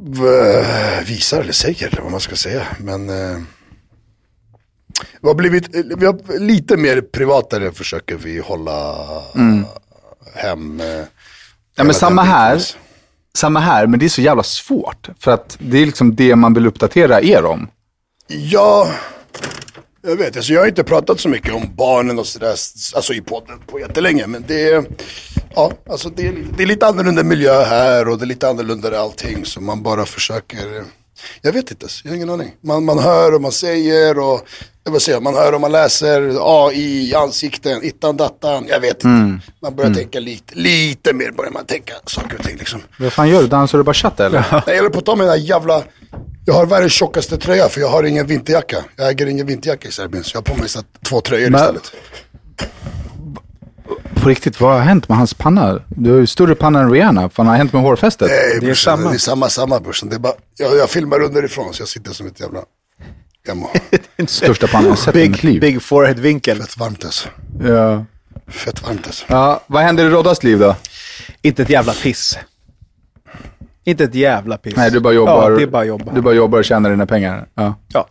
v- 0.01 1.03
visar 1.07 1.41
eller 1.41 1.53
säger 1.53 1.87
eller 1.89 2.03
vad 2.03 2.11
man 2.11 2.21
ska 2.21 2.37
säga. 2.37 2.63
Men 2.81 3.09
eh, 3.11 3.39
vi, 5.21 5.29
har 5.29 5.35
blivit, 5.35 5.69
vi 5.99 6.07
har 6.07 6.39
lite 6.39 6.77
mer 6.77 7.01
privatare 7.01 7.73
försöker 7.73 8.17
vi 8.17 8.39
hålla 8.39 8.97
hem. 10.35 10.81
Eh, 10.81 11.05
Ja, 11.77 11.85
men 11.85 11.95
samma 11.95 12.23
här. 12.23 12.53
alltså. 12.53 12.77
Samma 13.35 13.61
här, 13.61 13.87
men 13.87 14.01
det 14.01 14.07
är 14.07 14.09
så 14.09 14.21
jävla 14.23 14.43
svårt. 14.43 15.09
För 15.19 15.31
att 15.31 15.57
det 15.61 15.79
är 15.79 15.87
liksom 15.87 16.15
det 16.15 16.37
man 16.37 16.55
vill 16.55 16.67
uppdatera 16.67 17.23
er 17.23 17.45
om. 17.45 17.69
Ja, 18.29 18.91
jag 20.03 20.17
vet. 20.17 20.37
Alltså 20.37 20.53
jag 20.53 20.61
har 20.61 20.67
inte 20.67 20.85
pratat 20.85 21.21
så 21.21 21.29
mycket 21.29 21.55
om 21.55 21.75
barnen 21.77 22.19
och 22.19 22.27
sådär, 22.27 22.55
alltså 22.95 23.13
i 23.15 23.21
podden 23.21 23.59
på 23.67 23.81
jättelänge. 23.81 24.27
Men 24.27 24.45
det 24.49 24.71
är, 24.71 24.85
ja, 25.55 25.73
alltså 25.91 26.09
det 26.09 26.27
är, 26.27 26.35
det 26.57 26.63
är 26.63 26.67
lite 26.67 26.87
annorlunda 26.87 27.23
miljö 27.23 27.65
här 27.65 28.09
och 28.09 28.19
det 28.19 28.25
är 28.25 28.27
lite 28.27 28.49
annorlunda 28.49 29.01
allting. 29.01 29.45
Så 29.45 29.61
man 29.61 29.83
bara 29.83 30.07
försöker, 30.07 30.85
jag 31.43 31.53
vet 31.53 31.71
inte, 31.71 31.87
jag 32.05 32.11
har 32.11 32.17
ingen 32.17 32.31
aning. 32.31 32.53
Man, 32.61 32.85
man 32.85 32.99
hör 32.99 33.35
och 33.35 33.43
man 33.43 33.53
säger 33.53 34.19
och, 34.19 34.41
jag 34.85 34.93
vill 34.93 35.01
säga, 35.01 35.21
man 35.21 35.35
hör 35.35 35.53
och 35.53 35.61
man 35.61 35.73
läser 35.73 36.39
AI, 36.41 37.15
ansikten, 37.15 37.85
ittan 37.85 38.17
dattan, 38.17 38.67
jag 38.69 38.81
vet 38.81 39.05
inte. 39.05 39.41
Man 39.63 39.77
börjar 39.77 39.95
tänka 39.95 40.21
lite, 40.21 40.55
lite 40.55 41.13
mer 41.13 41.31
börjar 41.31 41.53
man 41.53 41.65
tänka 41.65 41.95
saker 42.07 42.39
och 42.39 42.45
ting 42.45 42.57
liksom. 42.57 42.81
Vad 42.99 43.13
fan 43.13 43.29
gör 43.29 43.43
du? 43.43 43.49
Dansar 43.49 43.79
du 43.79 43.85
bara 43.85 43.95
chatt 43.95 44.21
eller? 44.21 44.63
Jag 44.67 44.77
håller 44.77 44.91
på 44.91 44.99
att 44.99 45.05
ta 45.05 45.17
här 45.17 45.37
jävla 45.37 45.83
Jag 46.45 46.55
har 46.55 46.67
världens 46.67 46.93
tjockaste 46.93 47.37
tröja 47.39 47.69
för 47.69 47.81
jag 47.81 47.89
har 47.89 48.05
ingen 48.05 48.27
vinterjacka. 48.27 48.77
Jag 48.97 49.09
äger 49.09 49.27
ingen 49.27 49.47
vinterjacka 49.47 49.89
i 49.89 49.93
Serbien 49.93 50.25
så 50.25 50.37
jag 50.37 50.41
har 50.41 50.55
på 50.55 50.61
mig 50.61 50.69
så 50.69 50.81
två 51.09 51.21
tröjor 51.21 51.51
Men- 51.51 51.61
istället. 51.61 51.93
På 54.15 54.29
riktigt, 54.29 54.61
vad 54.61 54.73
har 54.73 54.81
hänt 54.81 55.09
med 55.09 55.19
hans 55.19 55.35
panna? 55.35 55.81
Du 55.89 56.11
har 56.11 56.19
ju 56.19 56.27
större 56.27 56.55
panna 56.55 56.81
än 56.81 56.91
Rihanna. 56.93 57.31
Vad 57.37 57.47
har 57.47 57.57
hänt 57.57 57.73
med 57.73 57.83
hårfästet? 57.83 58.29
Nej, 58.31 58.39
det 58.51 58.57
är 58.57 58.61
brorsan, 58.61 58.97
samma. 58.99 59.11
Det 59.11 59.17
är 59.17 59.19
samma, 59.19 59.49
samma 59.49 59.81
brorsan. 59.81 60.09
Det 60.09 60.15
är 60.15 60.19
bara, 60.21 60.33
jag, 60.57 60.77
jag 60.77 60.91
filmar 60.91 61.23
underifrån 61.23 61.75
så 61.75 61.83
jag 61.83 61.89
sitter 61.89 62.13
som 62.13 62.27
ett 62.27 62.41
jävla... 62.41 62.61
Gammal. 63.47 63.71
Största 64.27 64.67
panna 64.67 64.89
jag 64.89 64.99
sett 64.99 65.17
i 65.17 65.29
mitt 65.29 65.43
Big, 65.43 65.45
liv. 65.53 65.61
big 65.61 65.83
forehead-vinkel. 65.83 66.59
Fett 66.63 66.77
varmt 66.77 67.05
alltså. 67.05 67.29
Ja. 67.65 68.05
Fett 68.49 68.83
varmt 68.83 69.07
alltså. 69.07 69.25
ja. 69.29 69.61
Vad 69.67 69.83
händer 69.83 70.07
i 70.07 70.09
Roddas 70.09 70.43
liv 70.43 70.59
då? 70.59 70.77
Inte 71.43 71.63
ett 71.63 71.71
jävla 71.71 71.93
piss. 71.93 72.39
Inte 73.85 74.05
ett 74.05 74.15
jävla 74.15 74.59
piss. 74.59 74.77
Nej, 74.77 74.91
du 74.91 75.01
bara 75.01 75.13
jobbar. 75.13 75.51
Ja, 75.51 75.57
det 75.57 75.63
är 75.63 75.67
bara 75.67 75.85
jobba. 75.85 76.13
Du 76.13 76.21
bara 76.21 76.35
jobbar 76.35 76.59
och 76.59 76.65
tjänar 76.65 76.91
dina 76.91 77.07
pengar. 77.07 77.49
Ja. 77.55 77.75
Ja. 77.93 78.09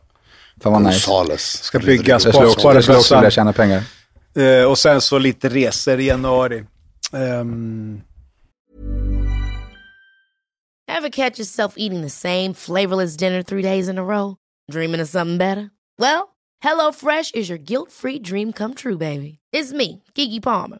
Fan 0.62 0.74
vad 0.74 0.82
nice. 0.82 1.08
Gonzales. 1.08 1.64
Ska 1.64 1.80
bygga 1.80 2.16
också, 2.16 2.30
jag 2.30 2.82
skulle 2.82 2.98
också 2.98 3.16
vilja 3.16 3.32
tjäna 3.32 3.54
pengar. 3.54 3.84
Eh, 4.36 4.64
och 4.70 4.78
sen 4.78 5.02
så 5.02 5.18
lite 5.20 5.50
resor 5.50 6.00
i 6.00 6.06
januari. 6.08 6.64
Ehm, 7.14 8.02
Ever 10.98 11.10
catch 11.10 11.40
yourself 11.40 11.74
eating 11.78 12.02
the 12.02 12.10
same 12.10 12.54
flavorless 12.54 13.18
dinner 13.18 13.44
three 13.44 13.62
days 13.62 13.88
in 13.90 13.98
a 13.98 14.04
row? 14.04 14.36
Dreaming 14.72 15.02
of 15.02 15.10
something 15.10 15.38
better? 15.38 15.70
Well, 16.00 16.30
HelloFresh 16.64 17.36
is 17.36 17.50
your 17.50 17.58
guilt-free 17.60 18.20
dream 18.20 18.54
come 18.54 18.74
true, 18.74 18.98
baby. 18.98 19.40
It's 19.54 19.72
me, 19.74 20.04
Kiki 20.16 20.40
Palmer. 20.40 20.80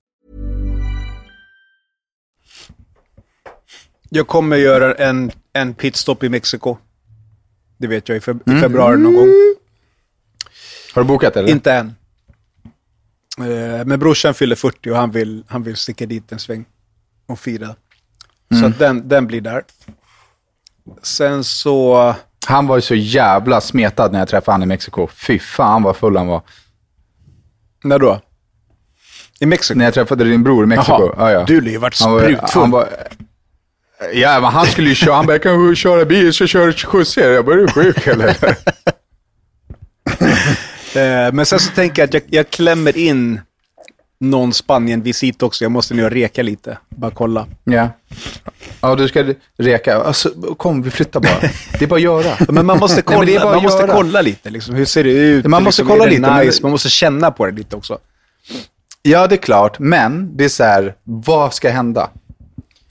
jag 4.13 4.27
kommer 4.27 4.57
göra 4.57 4.93
en, 4.95 5.31
en 5.53 5.73
pitstop 5.73 6.23
i 6.23 6.29
Mexiko. 6.29 6.77
Det 7.77 7.87
vet 7.87 8.09
jag 8.09 8.15
i, 8.15 8.19
feb- 8.19 8.39
Mm. 8.45 8.57
i 8.57 8.61
februari 8.61 8.97
någon 8.97 9.13
gång. 9.15 9.29
Har 10.93 11.01
du 11.01 11.07
bokat 11.07 11.35
eller? 11.37 11.49
Inte 11.49 11.73
än. 11.73 11.95
Eh, 13.39 13.85
men 13.85 13.99
brorsan 13.99 14.33
fyller 14.33 14.55
40 14.55 14.89
och 14.91 14.97
han 14.97 15.11
vill, 15.11 15.43
han 15.47 15.63
vill 15.63 15.75
sticka 15.75 16.05
dit 16.05 16.31
en 16.31 16.39
sväng 16.39 16.65
och 17.27 17.39
fira. 17.39 17.75
Så 18.59 18.65
att 18.65 18.79
den, 18.79 19.07
den 19.07 19.27
blir 19.27 19.41
där. 19.41 19.63
Sen 21.01 21.43
så... 21.43 22.15
Han 22.47 22.67
var 22.67 22.75
ju 22.75 22.81
så 22.81 22.95
jävla 22.95 23.61
smetad 23.61 24.11
när 24.11 24.19
jag 24.19 24.27
träffade 24.27 24.53
han 24.53 24.63
i 24.63 24.65
Mexiko. 24.65 25.07
Fy 25.07 25.39
fan 25.39 25.83
vad 25.83 25.95
full 25.95 26.17
han 26.17 26.27
var. 26.27 26.41
När 27.83 27.99
då? 27.99 28.21
I 29.39 29.45
Mexiko? 29.45 29.77
När 29.77 29.85
jag 29.85 29.93
träffade 29.93 30.23
din 30.23 30.43
bror 30.43 30.63
i 30.63 30.67
Mexiko. 30.67 30.91
Jaha, 30.91 31.13
Ja, 31.17 31.31
ja. 31.39 31.43
du 31.45 31.61
lär 31.61 31.71
ju 31.71 31.77
varit 31.77 32.01
Han 32.01 32.11
var- 32.13 32.19
sprutfull. 32.21 32.61
han 32.61 32.71
var- 32.71 32.89
Ja, 34.13 34.39
men 34.41 34.51
han 34.51 34.65
skulle 34.65 34.89
ju 34.89 34.95
köra. 34.95 35.15
Han 35.15 35.25
bara, 35.25 35.33
jag 35.33 35.43
kan 35.43 35.75
köra 35.75 36.05
bil, 36.05 36.33
så 36.33 36.47
kör 36.47 36.71
skjuts 36.71 37.17
er. 37.17 37.29
Jag 37.31 37.45
bara, 37.45 37.55
är 37.55 37.59
du 37.59 37.67
sjuk 37.67 38.07
eller? 38.07 38.35
Eh, 40.95 41.33
men 41.33 41.45
sen 41.45 41.59
så 41.59 41.71
tänker 41.71 42.01
jag 42.01 42.07
att 42.07 42.13
jag, 42.13 42.23
jag 42.29 42.49
klämmer 42.49 42.97
in 42.97 43.41
någon 44.19 44.53
Spanien-visit 44.53 45.43
också. 45.43 45.63
Jag 45.65 45.71
måste 45.71 46.03
och 46.05 46.11
reka 46.11 46.43
lite. 46.43 46.77
Bara 46.89 47.11
kolla. 47.11 47.47
ja. 47.63 47.89
Ja, 48.81 48.95
du 48.95 49.07
ska 49.07 49.33
reka. 49.57 49.95
Alltså, 50.03 50.29
kom, 50.57 50.81
vi 50.81 50.91
flyttar 50.91 51.19
bara. 51.19 51.39
Det 51.79 51.85
är 51.85 51.87
bara 51.87 51.95
att 51.95 52.01
göra. 52.01 52.35
Men 52.49 52.65
man 52.65 52.79
måste 52.79 52.95
Nej, 53.07 53.15
kolla, 53.17 53.39
bara 53.43 53.53
man 53.53 53.63
måste 53.63 53.81
göra. 53.81 53.93
kolla 53.93 54.21
lite. 54.21 54.49
Liksom. 54.49 54.75
Hur 54.75 54.85
ser 54.85 55.03
det 55.03 55.09
ut? 55.11 55.45
Man 55.45 55.63
måste 55.63 55.81
liksom, 55.81 55.97
kolla 55.97 56.09
lite, 56.09 56.43
Nice? 56.43 56.61
Man 56.61 56.71
måste 56.71 56.89
känna 56.89 57.31
på 57.31 57.45
det 57.45 57.51
lite 57.51 57.75
också. 57.75 57.97
Ja, 59.01 59.27
det 59.27 59.35
är 59.35 59.37
klart. 59.37 59.79
Men 59.79 60.37
det 60.37 60.45
är 60.45 60.49
så 60.49 60.63
här, 60.63 60.95
vad 61.03 61.53
ska 61.53 61.69
hända? 61.69 62.09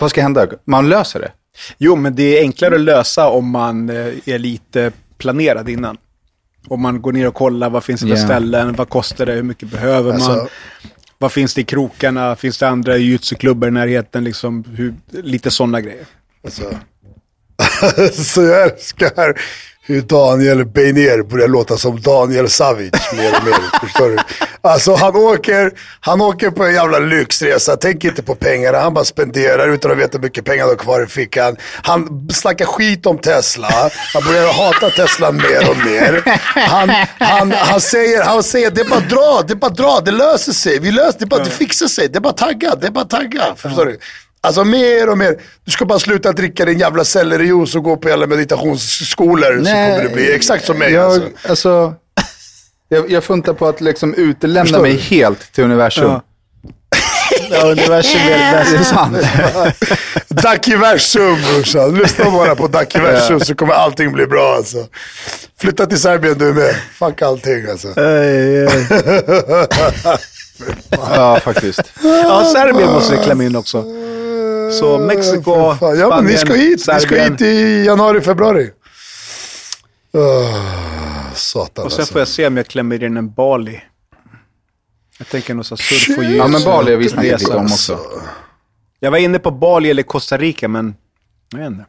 Vad 0.01 0.11
ska 0.11 0.23
hända? 0.23 0.47
Man 0.65 0.89
löser 0.89 1.21
det. 1.21 1.33
Jo, 1.79 1.97
men 1.97 2.15
det 2.15 2.39
är 2.39 2.41
enklare 2.43 2.75
att 2.75 2.81
lösa 2.81 3.29
om 3.29 3.51
man 3.51 3.91
eh, 3.91 3.97
är 4.29 4.39
lite 4.39 4.93
planerad 5.19 5.69
innan. 5.69 5.97
Om 6.69 6.83
man 6.83 7.03
går 7.03 7.13
ner 7.13 7.29
och 7.29 7.35
kollar 7.35 7.71
vad 7.71 7.85
finns 7.85 8.01
det 8.01 8.07
för 8.07 8.17
Ja. 8.17 8.25
ställen, 8.25 8.73
vad 8.73 8.89
kostar 8.89 9.27
det, 9.27 9.33
hur 9.33 9.43
mycket 9.43 9.69
behöver 9.71 10.13
man, 10.13 10.23
Alltså- 10.23 10.49
vad 11.19 11.33
finns 11.33 11.55
det 11.55 11.61
i 11.61 11.65
krokarna, 11.65 12.37
finns 12.37 12.59
det 12.59 12.69
andra 12.69 12.97
jujutsu-klubbar 12.97 13.69
i 13.69 13.71
närheten, 13.71 14.25
liksom, 14.25 14.65
hur, 14.65 14.95
lite 15.23 15.51
sådana 15.51 15.81
grejer. 15.81 16.05
Alltså. 16.45 16.63
så 18.13 18.43
jag 18.43 18.63
älskar 18.63 19.35
hur 19.91 20.01
Daniel 20.01 20.67
Beiner 20.67 21.23
börjar 21.23 21.49
låta 21.49 21.77
som 21.77 22.01
Daniel 22.01 22.51
Savic 22.51 22.93
mer 23.13 23.37
och 23.37 23.45
mer. 23.45 23.81
förstår 23.81 24.09
du? 24.09 24.19
Alltså 24.63 24.95
han 24.95 25.17
åker, 25.17 25.71
han 26.01 26.21
åker 26.21 26.51
på 26.51 26.65
en 26.65 26.75
jävla 26.75 26.99
lyxresa, 26.99 27.77
tänker 27.77 28.09
inte 28.09 28.23
på 28.23 28.35
pengarna, 28.35 28.81
han 28.81 28.95
bara 28.95 29.05
spenderar 29.05 29.69
utan 29.69 29.91
att 29.91 29.99
veta 29.99 30.19
hur 30.19 30.23
mycket 30.23 30.45
pengar 30.45 30.61
han 30.61 30.69
har 30.69 30.77
kvar 30.77 31.03
i 31.03 31.07
fickan. 31.07 31.57
Han 31.83 32.29
snackar 32.31 32.65
skit 32.65 33.07
om 33.07 33.19
Tesla, 33.19 33.91
han 34.15 34.25
börjar 34.25 34.53
hata 34.53 34.91
Tesla 34.91 35.33
mer 35.33 35.71
och 35.71 35.77
mer. 35.77 36.23
Han, 36.55 36.91
han, 37.19 37.53
han, 37.53 37.81
säger, 37.81 38.25
han 38.25 38.43
säger, 38.43 38.71
det 38.71 38.81
är 38.81 38.89
bara 38.89 39.01
dra, 39.01 39.43
det 39.47 39.53
är 39.53 39.57
bara 39.57 39.71
dra, 39.71 40.01
det 40.05 40.11
löser 40.11 40.53
sig, 40.53 40.79
vi 40.79 40.91
löser, 40.91 41.19
det, 41.19 41.25
är 41.25 41.27
bara, 41.27 41.45
det 41.45 41.51
fixar 41.51 41.87
sig, 41.87 42.09
det 42.09 42.19
är 42.19 42.21
bara 42.21 42.33
tagga, 42.33 42.75
det 42.75 42.87
är 42.87 42.91
bara 42.91 43.05
tagga. 43.05 43.55
Förstår 43.57 43.87
du? 43.87 43.99
Alltså 44.43 44.65
mer 44.65 45.09
och 45.09 45.19
mer. 45.19 45.37
Du 45.65 45.71
ska 45.71 45.85
bara 45.85 45.99
sluta 45.99 46.33
dricka 46.33 46.65
din 46.65 46.79
jävla 46.79 47.05
sellerijuice 47.05 47.75
och 47.75 47.83
gå 47.85 47.97
på 47.97 48.13
alla 48.13 48.27
meditationsskolor 48.27 49.59
så 49.59 49.71
kommer 49.71 50.03
det 50.03 50.09
bli 50.15 50.35
exakt 50.35 50.65
som 50.67 50.79
mig. 50.79 50.93
Jag, 50.93 51.05
Alltså. 51.13 51.29
alltså, 51.49 51.95
jag, 52.89 53.11
jag 53.11 53.25
funtar 53.25 53.53
på 53.55 53.69
att 53.69 53.81
liksom 53.81 54.15
utelämna 54.15 54.65
Förstår 54.65 54.83
mig 54.83 54.93
du? 54.93 54.99
helt 54.99 55.53
till 55.53 55.65
universum. 55.65 56.05
Ja. 56.11 56.23
Ja, 57.51 57.67
universum 57.71 58.21
är 58.21 58.29
det 58.31 58.37
Det 58.71 58.75
är 58.75 58.79
bästa. 58.79 58.95
sant. 58.95 59.17
Daciversum 60.29 61.37
brorsan. 61.43 61.95
Lyssna 61.95 62.31
bara 62.31 62.57
på 62.57 62.67
Daciversum 62.67 63.41
så 63.41 63.55
kommer 63.55 63.75
allting 63.75 64.13
bli 64.13 64.27
bra 64.27 64.55
alltså. 64.57 64.87
Flytta 65.61 65.87
till 65.87 66.01
Serbien 66.01 66.39
du 66.39 66.53
med. 66.53 66.75
Fuck 66.99 67.23
allting 67.23 67.67
alltså. 67.71 67.89
Ja, 70.91 71.41
faktiskt. 71.45 71.81
Ja, 72.03 72.51
Serbien 72.55 72.93
måste 72.93 73.17
vi 73.17 73.23
klämma 73.23 73.45
in 73.45 73.57
också. 73.57 73.85
Så 74.71 74.99
Mexiko. 74.99 75.51
Ja 75.81 76.09
men 76.17 76.25
ni 76.25 76.37
ska 76.37 76.47
Spanien, 76.47 76.67
hit. 76.67 76.73
Ni 76.73 76.79
ska 76.79 76.99
Serbien. 77.01 77.33
hit 77.33 77.41
i 77.41 77.85
januari, 77.87 78.21
februari. 78.21 78.71
Oh, 80.13 81.33
satan 81.35 81.85
Och 81.85 81.93
sen 81.93 82.01
alltså. 82.01 82.13
får 82.13 82.21
jag 82.21 82.29
se 82.29 82.47
om 82.47 82.57
jag 82.57 82.67
klämmer 82.67 83.05
in 83.05 83.17
en 83.17 83.33
Bali. 83.33 83.83
Jag 85.19 85.29
tänker 85.29 85.55
nog 85.55 85.67
så 85.67 85.77
surf 85.77 86.19
och 86.19 86.25
ljus. 86.25 86.37
Ja, 86.37 86.49
men 86.49 86.65
Bali 86.65 86.91
har 86.91 86.99
vi 86.99 87.09
snackat 87.09 87.41
lite 87.41 87.57
om 87.57 87.65
också. 87.65 87.99
Jag 89.01 89.11
var 89.11 89.19
inne 89.19 89.39
på 89.39 89.51
Bali 89.51 89.91
eller 89.91 90.03
Costa 90.03 90.37
Rica, 90.39 90.69
men 90.69 90.95
jag 91.53 91.59
vet 91.59 91.67
inte. 91.67 91.85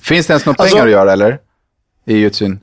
Finns 0.00 0.26
det 0.26 0.32
ens 0.32 0.46
några 0.46 0.62
Alltså- 0.62 0.76
pengar 0.76 0.86
att 0.86 0.92
göra 0.92 1.12
eller? 1.12 1.38
I 2.06 2.14
jutsun? 2.16 2.60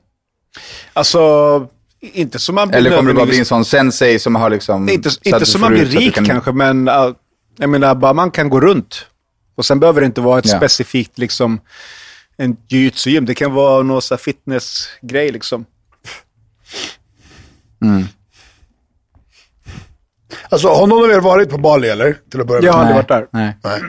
Alltså, 0.94 1.68
inte 2.02 2.40
som 2.40 2.56
man 2.56 2.68
blir 2.68 2.78
Eller 2.78 2.98
kommer 2.98 3.10
du 3.12 3.16
bara 3.16 3.26
bli 3.26 3.40
en 3.40 3.46
sån 3.46 3.66
sensei 3.66 4.20
som 4.20 4.36
har 4.36 4.50
liksom... 4.50 4.90
Inte, 4.90 5.10
inte 5.24 5.46
som 5.46 5.62
man 5.62 5.72
blir 5.74 5.86
rik 5.86 6.16
kan- 6.16 6.26
kanske, 6.26 6.52
men 6.52 6.88
uh, 6.88 7.14
jag 7.58 7.70
menar, 7.70 7.96
bara 7.96 8.14
man 8.14 8.32
kan 8.32 8.50
gå 8.50 8.60
runt. 8.62 9.06
Och 9.56 9.66
sen 9.66 9.80
behöver 9.80 10.02
det 10.02 10.06
inte 10.08 10.22
vara 10.22 10.40
ett 10.40 10.46
Ja. 10.46 10.58
specifikt, 10.58 11.18
liksom, 11.18 11.62
en 12.38 12.58
jiu-jitsu-gym. 12.68 13.26
Det 13.26 13.36
kan 13.36 13.54
vara 13.54 13.84
någon 13.84 14.02
så 14.02 14.14
här 14.14 14.20
fitnessgrej, 14.20 15.32
liksom. 15.32 15.66
Alltså 20.50 20.68
har 20.68 20.88
någon 20.88 21.04
av 21.04 21.12
er 21.12 21.20
varit 21.20 21.50
på 21.50 21.58
Bali 21.58 21.90
eller? 21.90 22.18
Till 22.32 22.42
att 22.42 22.48
börja 22.48 22.62
med. 22.62 22.68
Jag 22.68 22.74
har 22.74 22.80
aldrig 22.80 22.96
varit 22.96 23.08
där. 23.08 23.28
Nej. 23.32 23.58
Nej. 23.64 23.82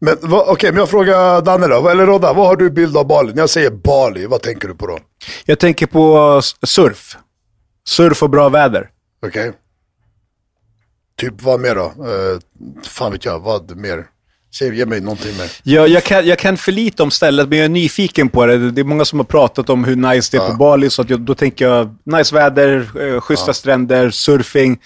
Men 0.00 0.16
okej, 0.32 0.70
men 0.72 0.78
jag 0.78 0.88
frågar 0.88 1.42
Danne 1.42 1.66
då, 1.66 1.88
eller 1.88 2.06
Rodda, 2.06 2.32
vad 2.32 2.46
har 2.46 2.56
du 2.56 2.70
bild 2.70 2.96
av 2.96 3.06
Bali? 3.06 3.32
När 3.32 3.42
jag 3.42 3.50
säger 3.50 3.70
Bali, 3.70 4.26
vad 4.26 4.42
tänker 4.42 4.68
du 4.68 4.74
på 4.74 4.86
då? 4.86 4.98
Jag 5.44 5.58
tänker 5.58 5.86
på 5.86 6.40
surf. 6.66 7.16
Surf 7.88 8.22
och 8.22 8.30
bra 8.30 8.48
väder. 8.48 8.90
Okej? 9.26 9.52
Typ 11.18 11.42
vad 11.42 11.60
mer 11.60 11.74
då? 11.74 11.82
Uh, 11.82 12.40
fan 12.82 13.12
vet 13.12 13.24
jag, 13.24 13.40
vad 13.40 13.76
mer? 13.76 14.06
Säg, 14.54 14.76
ge 14.76 14.86
mig 14.86 15.00
någonting 15.00 15.36
mer. 15.36 15.50
Jag, 15.62 15.88
jag, 15.88 16.04
kan, 16.04 16.26
jag 16.26 16.38
kan 16.38 16.56
för 16.56 16.72
lite 16.72 17.02
om 17.02 17.10
stället, 17.10 17.48
men 17.48 17.58
jag 17.58 17.64
är 17.64 17.68
nyfiken 17.68 18.28
på 18.28 18.46
det. 18.46 18.70
Det 18.70 18.80
är 18.80 18.84
många 18.84 19.04
som 19.04 19.18
har 19.18 19.24
pratat 19.24 19.70
om 19.70 19.84
hur 19.84 19.96
nice 19.96 20.36
det 20.36 20.44
är 20.44 20.50
på 20.50 20.56
Bali, 20.56 20.90
så 20.90 21.02
att 21.02 21.10
jag, 21.10 21.20
då 21.20 21.34
tänker 21.34 21.68
jag 21.68 21.96
nice 22.04 22.34
väder, 22.34 22.88
eh, 23.00 23.20
schyssta 23.20 23.54
stränder, 23.54 24.10
surfing 24.10 24.78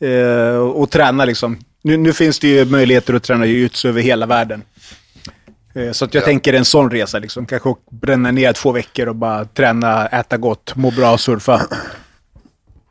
eh, 0.00 0.56
och 0.56 0.90
träna 0.90 1.24
liksom. 1.24 1.58
Nu, 1.82 1.96
nu 1.96 2.12
finns 2.12 2.38
det 2.38 2.48
ju 2.48 2.64
möjligheter 2.64 3.14
att 3.14 3.22
träna 3.22 3.46
jujutsu 3.46 3.88
över 3.88 4.00
hela 4.00 4.26
världen. 4.26 4.62
Eh, 5.74 5.92
så 5.92 6.04
att 6.04 6.14
jag 6.14 6.24
tänker 6.24 6.52
en 6.52 6.64
sån 6.64 6.90
resa, 6.90 7.18
liksom. 7.18 7.46
kanske 7.46 7.74
bränna 7.90 8.30
ner 8.30 8.52
två 8.52 8.72
veckor 8.72 9.08
och 9.08 9.16
bara 9.16 9.44
träna, 9.44 10.06
äta 10.06 10.36
gott, 10.36 10.76
må 10.76 10.90
bra 10.90 11.12
och 11.12 11.20
surfa. 11.20 11.66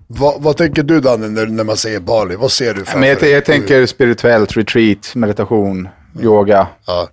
Vad, 0.07 0.41
vad 0.41 0.57
tänker 0.57 0.83
du 0.83 0.99
Danne 0.99 1.27
när, 1.27 1.45
när 1.45 1.63
man 1.63 1.77
säger 1.77 1.99
Bali? 1.99 2.35
Vad 2.35 2.51
ser 2.51 2.73
du 2.73 2.85
framför 2.85 2.99
Men 2.99 3.09
jag, 3.09 3.23
jag 3.23 3.45
tänker 3.45 3.85
spirituellt, 3.85 4.57
retreat, 4.57 5.15
meditation, 5.15 5.87
yoga. 6.21 6.67
Ja. 6.87 7.09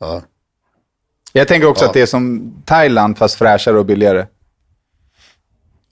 Ja. 0.00 0.22
Jag 1.32 1.48
tänker 1.48 1.68
också 1.68 1.84
Ja. 1.84 1.88
att 1.88 1.94
det 1.94 2.00
är 2.00 2.06
som 2.06 2.52
Thailand 2.64 3.18
fast 3.18 3.34
fräschare 3.34 3.78
och 3.78 3.86
billigare. 3.86 4.26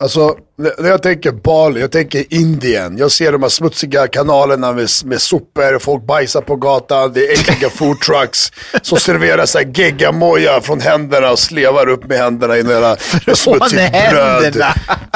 Alltså, 0.03 0.37
när 0.79 0.89
jag 0.89 1.03
tänker 1.03 1.33
Bali, 1.33 1.81
jag 1.81 1.93
tänker 1.93 2.35
Indien. 2.35 2.99
Jag 2.99 3.11
ser 3.13 3.33
de 3.33 3.43
här 3.43 3.49
smutsiga 3.51 4.07
kanalerna 4.09 4.73
med, 4.73 4.89
med 5.05 5.21
sopor, 5.21 5.79
folk 5.79 6.03
bajsar 6.07 6.41
på 6.41 6.57
gatan, 6.57 7.13
det 7.13 7.27
är 7.27 7.33
äckliga 7.33 7.71
food 7.75 8.01
trucks 8.01 8.53
som 8.83 8.99
serverar 8.99 9.47
så 9.47 9.59
här 9.59 9.71
geggamoja 9.75 10.61
från 10.61 10.81
händerna 10.81 11.31
och 11.31 11.39
slevar 11.39 11.89
upp 11.89 12.05
med 12.09 12.19
händerna 12.19 12.57
i 12.57 12.63
några 12.63 12.97
smutsigt 13.35 13.93
bröd. 14.11 14.65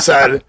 Så 0.03 0.13
här, 0.13 0.41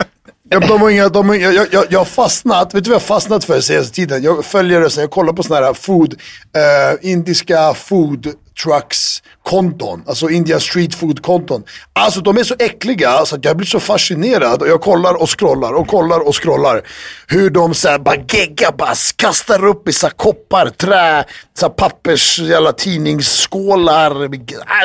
Ja, 0.49 0.59
de 0.59 0.81
har 0.81 0.89
inga, 0.89 1.09
de 1.09 1.27
har, 1.29 1.35
inga- 1.35 1.51
jag, 1.51 1.67
jag, 1.71 1.85
jag 1.89 1.99
har 1.99 2.05
fastnat, 2.05 2.73
vet 2.73 2.83
du 2.83 2.89
vad 2.89 2.95
jag 2.95 2.99
har 3.01 3.05
fastnat 3.07 3.45
för 3.45 3.61
senaste 3.61 3.93
tiden? 3.95 4.23
Jag 4.23 4.45
följer 4.45 4.81
det, 4.81 4.97
jag 4.97 5.11
kollar 5.11 5.33
på 5.33 5.43
sådana 5.43 5.65
här 5.65 5.73
food, 5.73 6.13
eh, 6.55 7.09
indiska 7.11 7.73
food 7.73 8.27
trucks 8.63 9.23
konton, 9.43 10.03
alltså 10.07 10.29
India 10.29 10.59
street 10.59 10.95
food 10.95 11.21
konton. 11.23 11.63
Alltså 11.93 12.21
de 12.21 12.37
är 12.37 12.43
så 12.43 12.55
äckliga 12.59 13.25
så 13.25 13.35
att 13.35 13.45
jag 13.45 13.57
blir 13.57 13.67
så 13.67 13.79
fascinerad 13.79 14.61
och 14.61 14.67
jag 14.67 14.81
kollar 14.81 15.13
och 15.21 15.39
scrollar 15.39 15.73
och 15.73 15.87
kollar 15.87 16.27
och 16.27 16.41
scrollar. 16.41 16.81
Hur 17.27 17.49
de 17.49 17.73
såhär 17.73 17.99
bara 17.99 18.15
geggar, 18.15 18.71
bara 18.77 18.93
kastar 19.15 19.65
upp 19.65 19.87
i 19.87 19.93
så 19.93 20.09
koppar, 20.09 20.69
trä, 20.69 21.25
så 21.59 21.69
pappers, 21.69 22.39
jävla 22.39 22.71
tidningsskålar. 22.73 24.23
Äh, 24.23 24.29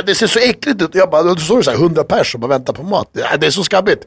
Det 0.06 0.14
ser 0.14 0.26
så 0.26 0.38
äckligt 0.38 0.82
ut. 0.82 0.90
Jag 0.94 1.10
bara, 1.10 1.22
då 1.22 1.36
står 1.36 1.56
det 1.58 1.64
så 1.64 1.70
här 1.70 1.78
100 1.78 2.04
pers 2.04 2.34
och 2.34 2.40
bara 2.40 2.48
väntar 2.48 2.72
på 2.72 2.82
mat. 2.82 3.16
Äh, 3.16 3.38
Det 3.40 3.46
är 3.46 3.50
så 3.50 3.64
skabbigt. 3.64 4.02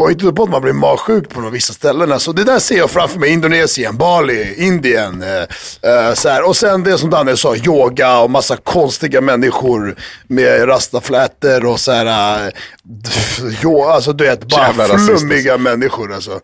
Och 0.00 0.10
inte 0.10 0.32
på 0.32 0.42
att 0.42 0.50
man 0.50 0.62
blir 0.62 0.72
magsjuk 0.72 1.28
på 1.28 1.40
några 1.40 1.52
vissa 1.52 1.72
ställen. 1.72 2.20
Så 2.20 2.32
det 2.32 2.44
där 2.44 2.58
ser 2.58 2.76
jag 2.78 2.90
framför 2.90 3.18
mig. 3.18 3.30
Indonesien, 3.30 3.96
Bali, 3.96 4.54
Indien. 4.56 5.22
Eh, 5.22 5.38
eh, 6.08 6.14
så 6.14 6.28
här. 6.28 6.42
Och 6.48 6.56
sen 6.56 6.82
det 6.82 6.98
som 6.98 7.10
Daniel 7.10 7.36
sa, 7.36 7.56
yoga 7.56 8.18
och 8.18 8.30
massa 8.30 8.56
konstiga 8.56 9.20
människor 9.20 9.96
med 10.28 10.68
rastaflätor 10.68 11.66
och 11.66 11.80
så 11.80 11.92
här. 11.92 12.46
Eh, 12.46 12.52
jo, 13.62 13.84
alltså 13.84 14.12
du 14.12 14.24
vet, 14.24 14.44
bara 14.44 14.66
Jävla 14.66 14.98
flummiga 14.98 15.58
människor 15.58 16.14
alltså. 16.14 16.40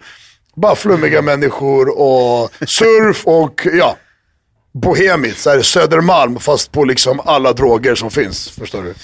Bara 0.57 0.77
flummiga 0.77 1.23
människor 1.23 2.01
och 2.01 2.51
surf 2.67 3.23
och 3.27 3.67
ja. 3.73 3.97
Bohemiskt, 4.83 5.41
så 5.41 5.51
här 5.51 5.63
Södermalm 5.63 6.39
fast 6.41 6.73
på 6.73 6.85
liksom 6.85 7.21
alla 7.25 7.53
droger 7.53 7.95
som 7.95 8.11
finns. 8.11 8.49
Förstår 8.49 8.83
du? 8.83 8.95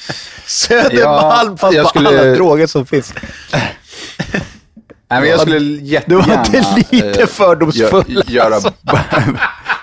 Södermalm, 0.47 1.51
Ja, 1.51 1.57
fast 1.59 1.83
på 1.83 1.89
skulle- 1.89 2.09
alla 2.09 2.23
droger 2.25 2.67
som 2.67 2.87
finns. 2.87 3.15
Nej, 5.11 5.21
men 5.21 5.31
jag 5.31 5.41
skulle 5.41 5.59
Du 5.59 5.77
jättegärna... 5.81 6.27
var 6.27 6.47
inte 6.47 6.87
lite 6.93 7.21
eh, 7.23 7.27
fördomsfull. 7.27 8.05
gö- 8.07 8.31
göra... 8.31 8.55
alltså. 8.55 8.73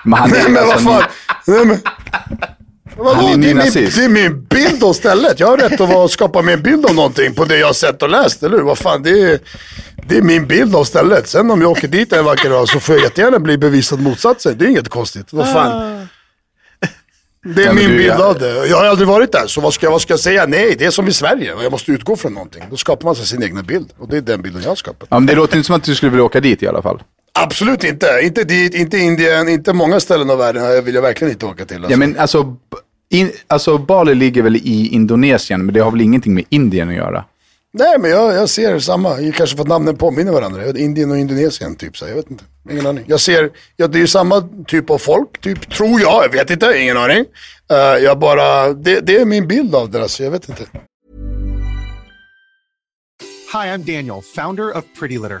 men 0.04 0.18
han 0.18 0.30
Nej 0.30 0.48
men 0.48 0.66
vad 0.66 0.80
fan. 0.80 1.02
Nej, 1.46 1.64
men... 1.64 1.78
Vadå? 2.96 3.20
Det, 3.20 3.32
är 3.32 3.36
min, 3.36 3.56
det 3.56 4.04
är 4.04 4.08
min 4.08 4.44
bild 4.44 4.84
av 4.84 4.92
stället. 4.92 5.40
Jag 5.40 5.46
har 5.46 5.56
rätt 5.56 5.80
att 5.80 5.88
vara, 5.88 6.08
skapa 6.08 6.42
mig 6.42 6.54
en 6.54 6.62
bild 6.62 6.86
av 6.86 6.94
någonting 6.94 7.34
på 7.34 7.44
det 7.44 7.58
jag 7.58 7.66
har 7.66 7.72
sett 7.72 8.02
och 8.02 8.10
läst, 8.10 8.42
eller 8.42 8.56
hur? 8.56 8.64
Vad 8.64 8.78
fan, 8.78 9.02
det 9.02 9.10
är, 9.22 9.38
det 10.08 10.16
är 10.16 10.22
min 10.22 10.46
bild 10.46 10.76
av 10.76 10.84
stället. 10.84 11.28
Sen 11.28 11.50
om 11.50 11.62
jag 11.62 11.70
åker 11.70 11.88
dit 11.88 12.12
en 12.12 12.24
vacker 12.24 12.50
dag 12.50 12.68
så 12.68 12.80
får 12.80 12.94
jag 12.94 13.04
jättegärna 13.04 13.38
bli 13.38 13.58
bevisad 13.58 14.00
motsatsen. 14.00 14.58
Det 14.58 14.64
är 14.64 14.68
inget 14.68 14.88
konstigt. 14.88 15.26
Vad 15.30 15.52
fan. 15.52 16.08
Det 17.44 17.62
är 17.62 17.66
Ja, 17.66 17.72
min 17.72 17.88
bild 17.88 18.10
av 18.10 18.38
det. 18.38 18.66
Jag 18.66 18.76
har 18.76 18.84
aldrig 18.84 19.08
varit 19.08 19.32
där, 19.32 19.46
så 19.46 19.60
vad 19.60 19.74
ska, 19.74 19.86
jag- 19.86 19.90
vad 19.90 20.02
ska 20.02 20.12
jag 20.12 20.20
säga? 20.20 20.46
Nej, 20.46 20.74
det 20.78 20.84
är 20.84 20.90
som 20.90 21.08
i 21.08 21.12
Sverige. 21.12 21.54
Jag 21.62 21.72
måste 21.72 21.92
utgå 21.92 22.16
från 22.16 22.34
någonting. 22.34 22.62
Då 22.70 22.76
skapar 22.76 23.04
man 23.04 23.14
sig 23.16 23.26
sin 23.26 23.42
egna 23.42 23.62
bild. 23.62 23.92
Och 23.98 24.08
det 24.08 24.16
är 24.16 24.20
den 24.20 24.42
bilden 24.42 24.62
jag 24.62 24.70
har 24.70 24.76
skapat. 24.76 25.08
Ja, 25.10 25.18
men 25.18 25.26
det 25.26 25.34
låter 25.34 25.56
inte 25.56 25.66
som 25.66 25.76
att 25.76 25.82
du 25.84 25.94
skulle 25.94 26.10
vilja 26.10 26.24
åka 26.24 26.40
dit 26.40 26.62
i 26.62 26.66
alla 26.68 26.82
fall. 26.82 27.02
Absolut 27.32 27.84
inte. 27.84 28.20
Inte 28.22 28.44
dit, 28.44 28.74
inte 28.74 28.98
Indien, 28.98 29.48
inte 29.48 29.72
många 29.72 30.00
ställen 30.00 30.30
av 30.30 30.38
världen 30.38 30.84
vill 30.84 30.94
jag 30.94 31.02
verkligen 31.02 31.32
inte 31.32 31.46
åka 31.46 31.64
till. 31.64 31.76
Alltså. 31.76 31.90
Ja, 31.90 31.96
men 31.96 32.18
alltså, 32.18 32.42
b- 32.42 32.56
in, 33.10 33.30
alltså, 33.46 33.78
Bali 33.78 34.14
ligger 34.14 34.42
väl 34.42 34.56
i 34.56 34.88
Indonesien, 34.92 35.64
men 35.66 35.74
det 35.74 35.80
har 35.80 35.90
väl 35.90 36.00
ingenting 36.00 36.34
med 36.34 36.44
Indien 36.48 36.88
att 36.88 36.94
göra? 36.94 37.24
Nej, 37.72 37.98
men 37.98 38.10
jag, 38.10 38.34
jag 38.34 38.48
ser 38.48 38.78
samma. 38.78 39.20
Jag 39.20 39.34
kanske 39.34 39.56
för 39.56 39.62
att 39.62 39.68
namnen 39.68 39.96
påminner 39.96 40.32
varandra. 40.32 40.78
Indien 40.78 41.10
och 41.10 41.18
Indonesien, 41.18 41.76
typ 41.76 41.96
så. 41.96 42.08
Jag 42.08 42.14
vet 42.14 42.30
inte. 42.30 42.44
Ingen 42.70 42.86
aning. 42.86 43.04
Jag 43.08 43.20
ser, 43.20 43.50
ja, 43.76 43.86
det 43.86 43.98
är 43.98 44.00
ju 44.00 44.06
samma 44.06 44.48
typ 44.66 44.90
av 44.90 44.98
folk, 44.98 45.40
typ, 45.40 45.70
tror 45.70 46.00
jag. 46.00 46.24
Jag 46.24 46.32
vet 46.32 46.50
inte, 46.50 46.78
ingen 46.78 46.96
aning. 46.96 47.24
Uh, 47.72 48.04
jag 48.04 48.18
bara, 48.18 48.72
det, 48.72 49.00
det 49.00 49.16
är 49.16 49.24
min 49.24 49.48
bild 49.48 49.74
av 49.74 49.90
det, 49.90 50.02
alltså. 50.02 50.24
Jag 50.24 50.30
vet 50.30 50.48
inte. 50.48 50.62
Hi, 53.52 53.68
I'm 53.68 53.78
Daniel, 53.78 54.22
founder 54.34 54.76
of 54.76 54.84
Pretty 54.98 55.18
Litter. 55.18 55.40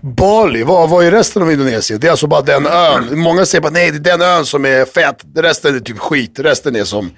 Bali, 0.00 0.62
vad, 0.62 0.90
vad 0.90 1.04
är 1.04 1.10
resten 1.10 1.42
av 1.42 1.52
Indonesien? 1.52 2.00
Det 2.00 2.06
är 2.06 2.10
alltså 2.10 2.26
bara 2.26 2.42
den 2.42 2.66
ön. 2.66 3.18
Många 3.18 3.46
säger 3.46 3.62
bara 3.62 3.72
nej, 3.72 3.90
det 3.90 4.10
är 4.10 4.18
den 4.18 4.28
ön 4.28 4.46
som 4.46 4.64
är 4.64 4.84
fet. 4.84 5.24
Resten 5.36 5.76
är 5.76 5.80
typ 5.80 5.98
skit. 5.98 6.38
Resten 6.38 6.76
är 6.76 6.84
som 6.84 7.10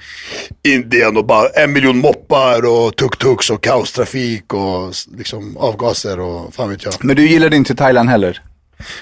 Indien 0.62 1.16
och 1.16 1.26
bara 1.26 1.48
en 1.48 1.72
miljon 1.72 1.98
moppar 1.98 2.66
och 2.66 2.96
tuk-tuks 2.96 3.50
och 3.50 3.62
kaostrafik 3.62 4.54
och 4.54 4.94
liksom 5.16 5.56
avgaser 5.56 6.20
och 6.20 6.54
fan 6.54 6.70
vet 6.70 6.84
jag. 6.84 6.94
Men 7.04 7.16
du 7.16 7.28
gillade 7.28 7.56
inte 7.56 7.74
Thailand 7.74 8.10
heller? 8.10 8.42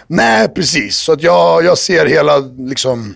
Nej, 0.07 0.48
precis. 0.48 0.96
Så 0.96 1.12
att 1.12 1.22
jag, 1.22 1.64
jag 1.64 1.78
ser 1.78 2.07
hela, 2.07 2.38
liksom, 2.59 3.14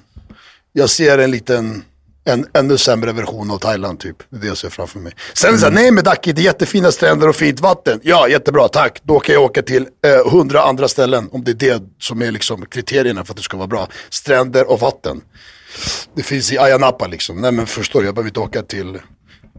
jag 0.72 0.90
ser 0.90 1.18
en 1.18 1.30
liten, 1.30 1.84
en 2.24 2.46
ännu 2.54 2.78
sämre 2.78 3.12
version 3.12 3.50
av 3.50 3.58
Thailand 3.58 4.00
typ. 4.00 4.16
Det 4.30 4.36
är 4.36 4.40
det 4.40 4.46
jag 4.46 4.56
ser 4.58 4.68
framför 4.68 4.98
mig. 4.98 5.12
Sen 5.34 5.52
det 5.52 5.58
så 5.58 5.66
här, 5.66 5.72
nej 5.72 5.90
men 5.90 6.04
Daki, 6.04 6.32
det 6.32 6.40
är 6.40 6.44
jättefina 6.44 6.92
stränder 6.92 7.28
och 7.28 7.36
fint 7.36 7.60
vatten. 7.60 8.00
Ja, 8.02 8.28
jättebra, 8.28 8.68
tack. 8.68 9.00
Då 9.02 9.20
kan 9.20 9.34
jag 9.34 9.44
åka 9.44 9.62
till 9.62 9.86
eh, 10.06 10.30
hundra 10.32 10.62
andra 10.62 10.88
ställen. 10.88 11.28
Om 11.32 11.44
det 11.44 11.50
är 11.50 11.54
det 11.54 11.82
som 12.00 12.22
är 12.22 12.30
liksom 12.30 12.66
kriterierna 12.66 13.24
för 13.24 13.32
att 13.32 13.36
det 13.36 13.42
ska 13.42 13.56
vara 13.56 13.66
bra. 13.66 13.88
Stränder 14.10 14.70
och 14.70 14.80
vatten. 14.80 15.20
Det 16.14 16.22
finns 16.22 16.52
i 16.52 16.58
Ayia 16.58 16.78
Napa 16.78 17.06
liksom. 17.06 17.40
Nej 17.40 17.52
men 17.52 17.66
förstår 17.66 18.00
du, 18.00 18.06
jag 18.06 18.14
behöver 18.14 18.30
inte 18.30 18.40
åka 18.40 18.62
till 18.62 18.98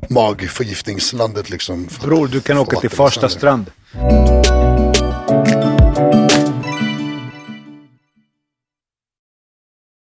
magförgiftningslandet 0.09 1.49
liksom. 1.49 1.87
Bror, 2.01 2.27
du 2.27 2.41
kan 2.41 2.57
åka 2.57 2.79
till 2.79 2.89
Farsta 2.89 3.29
strand. 3.29 3.71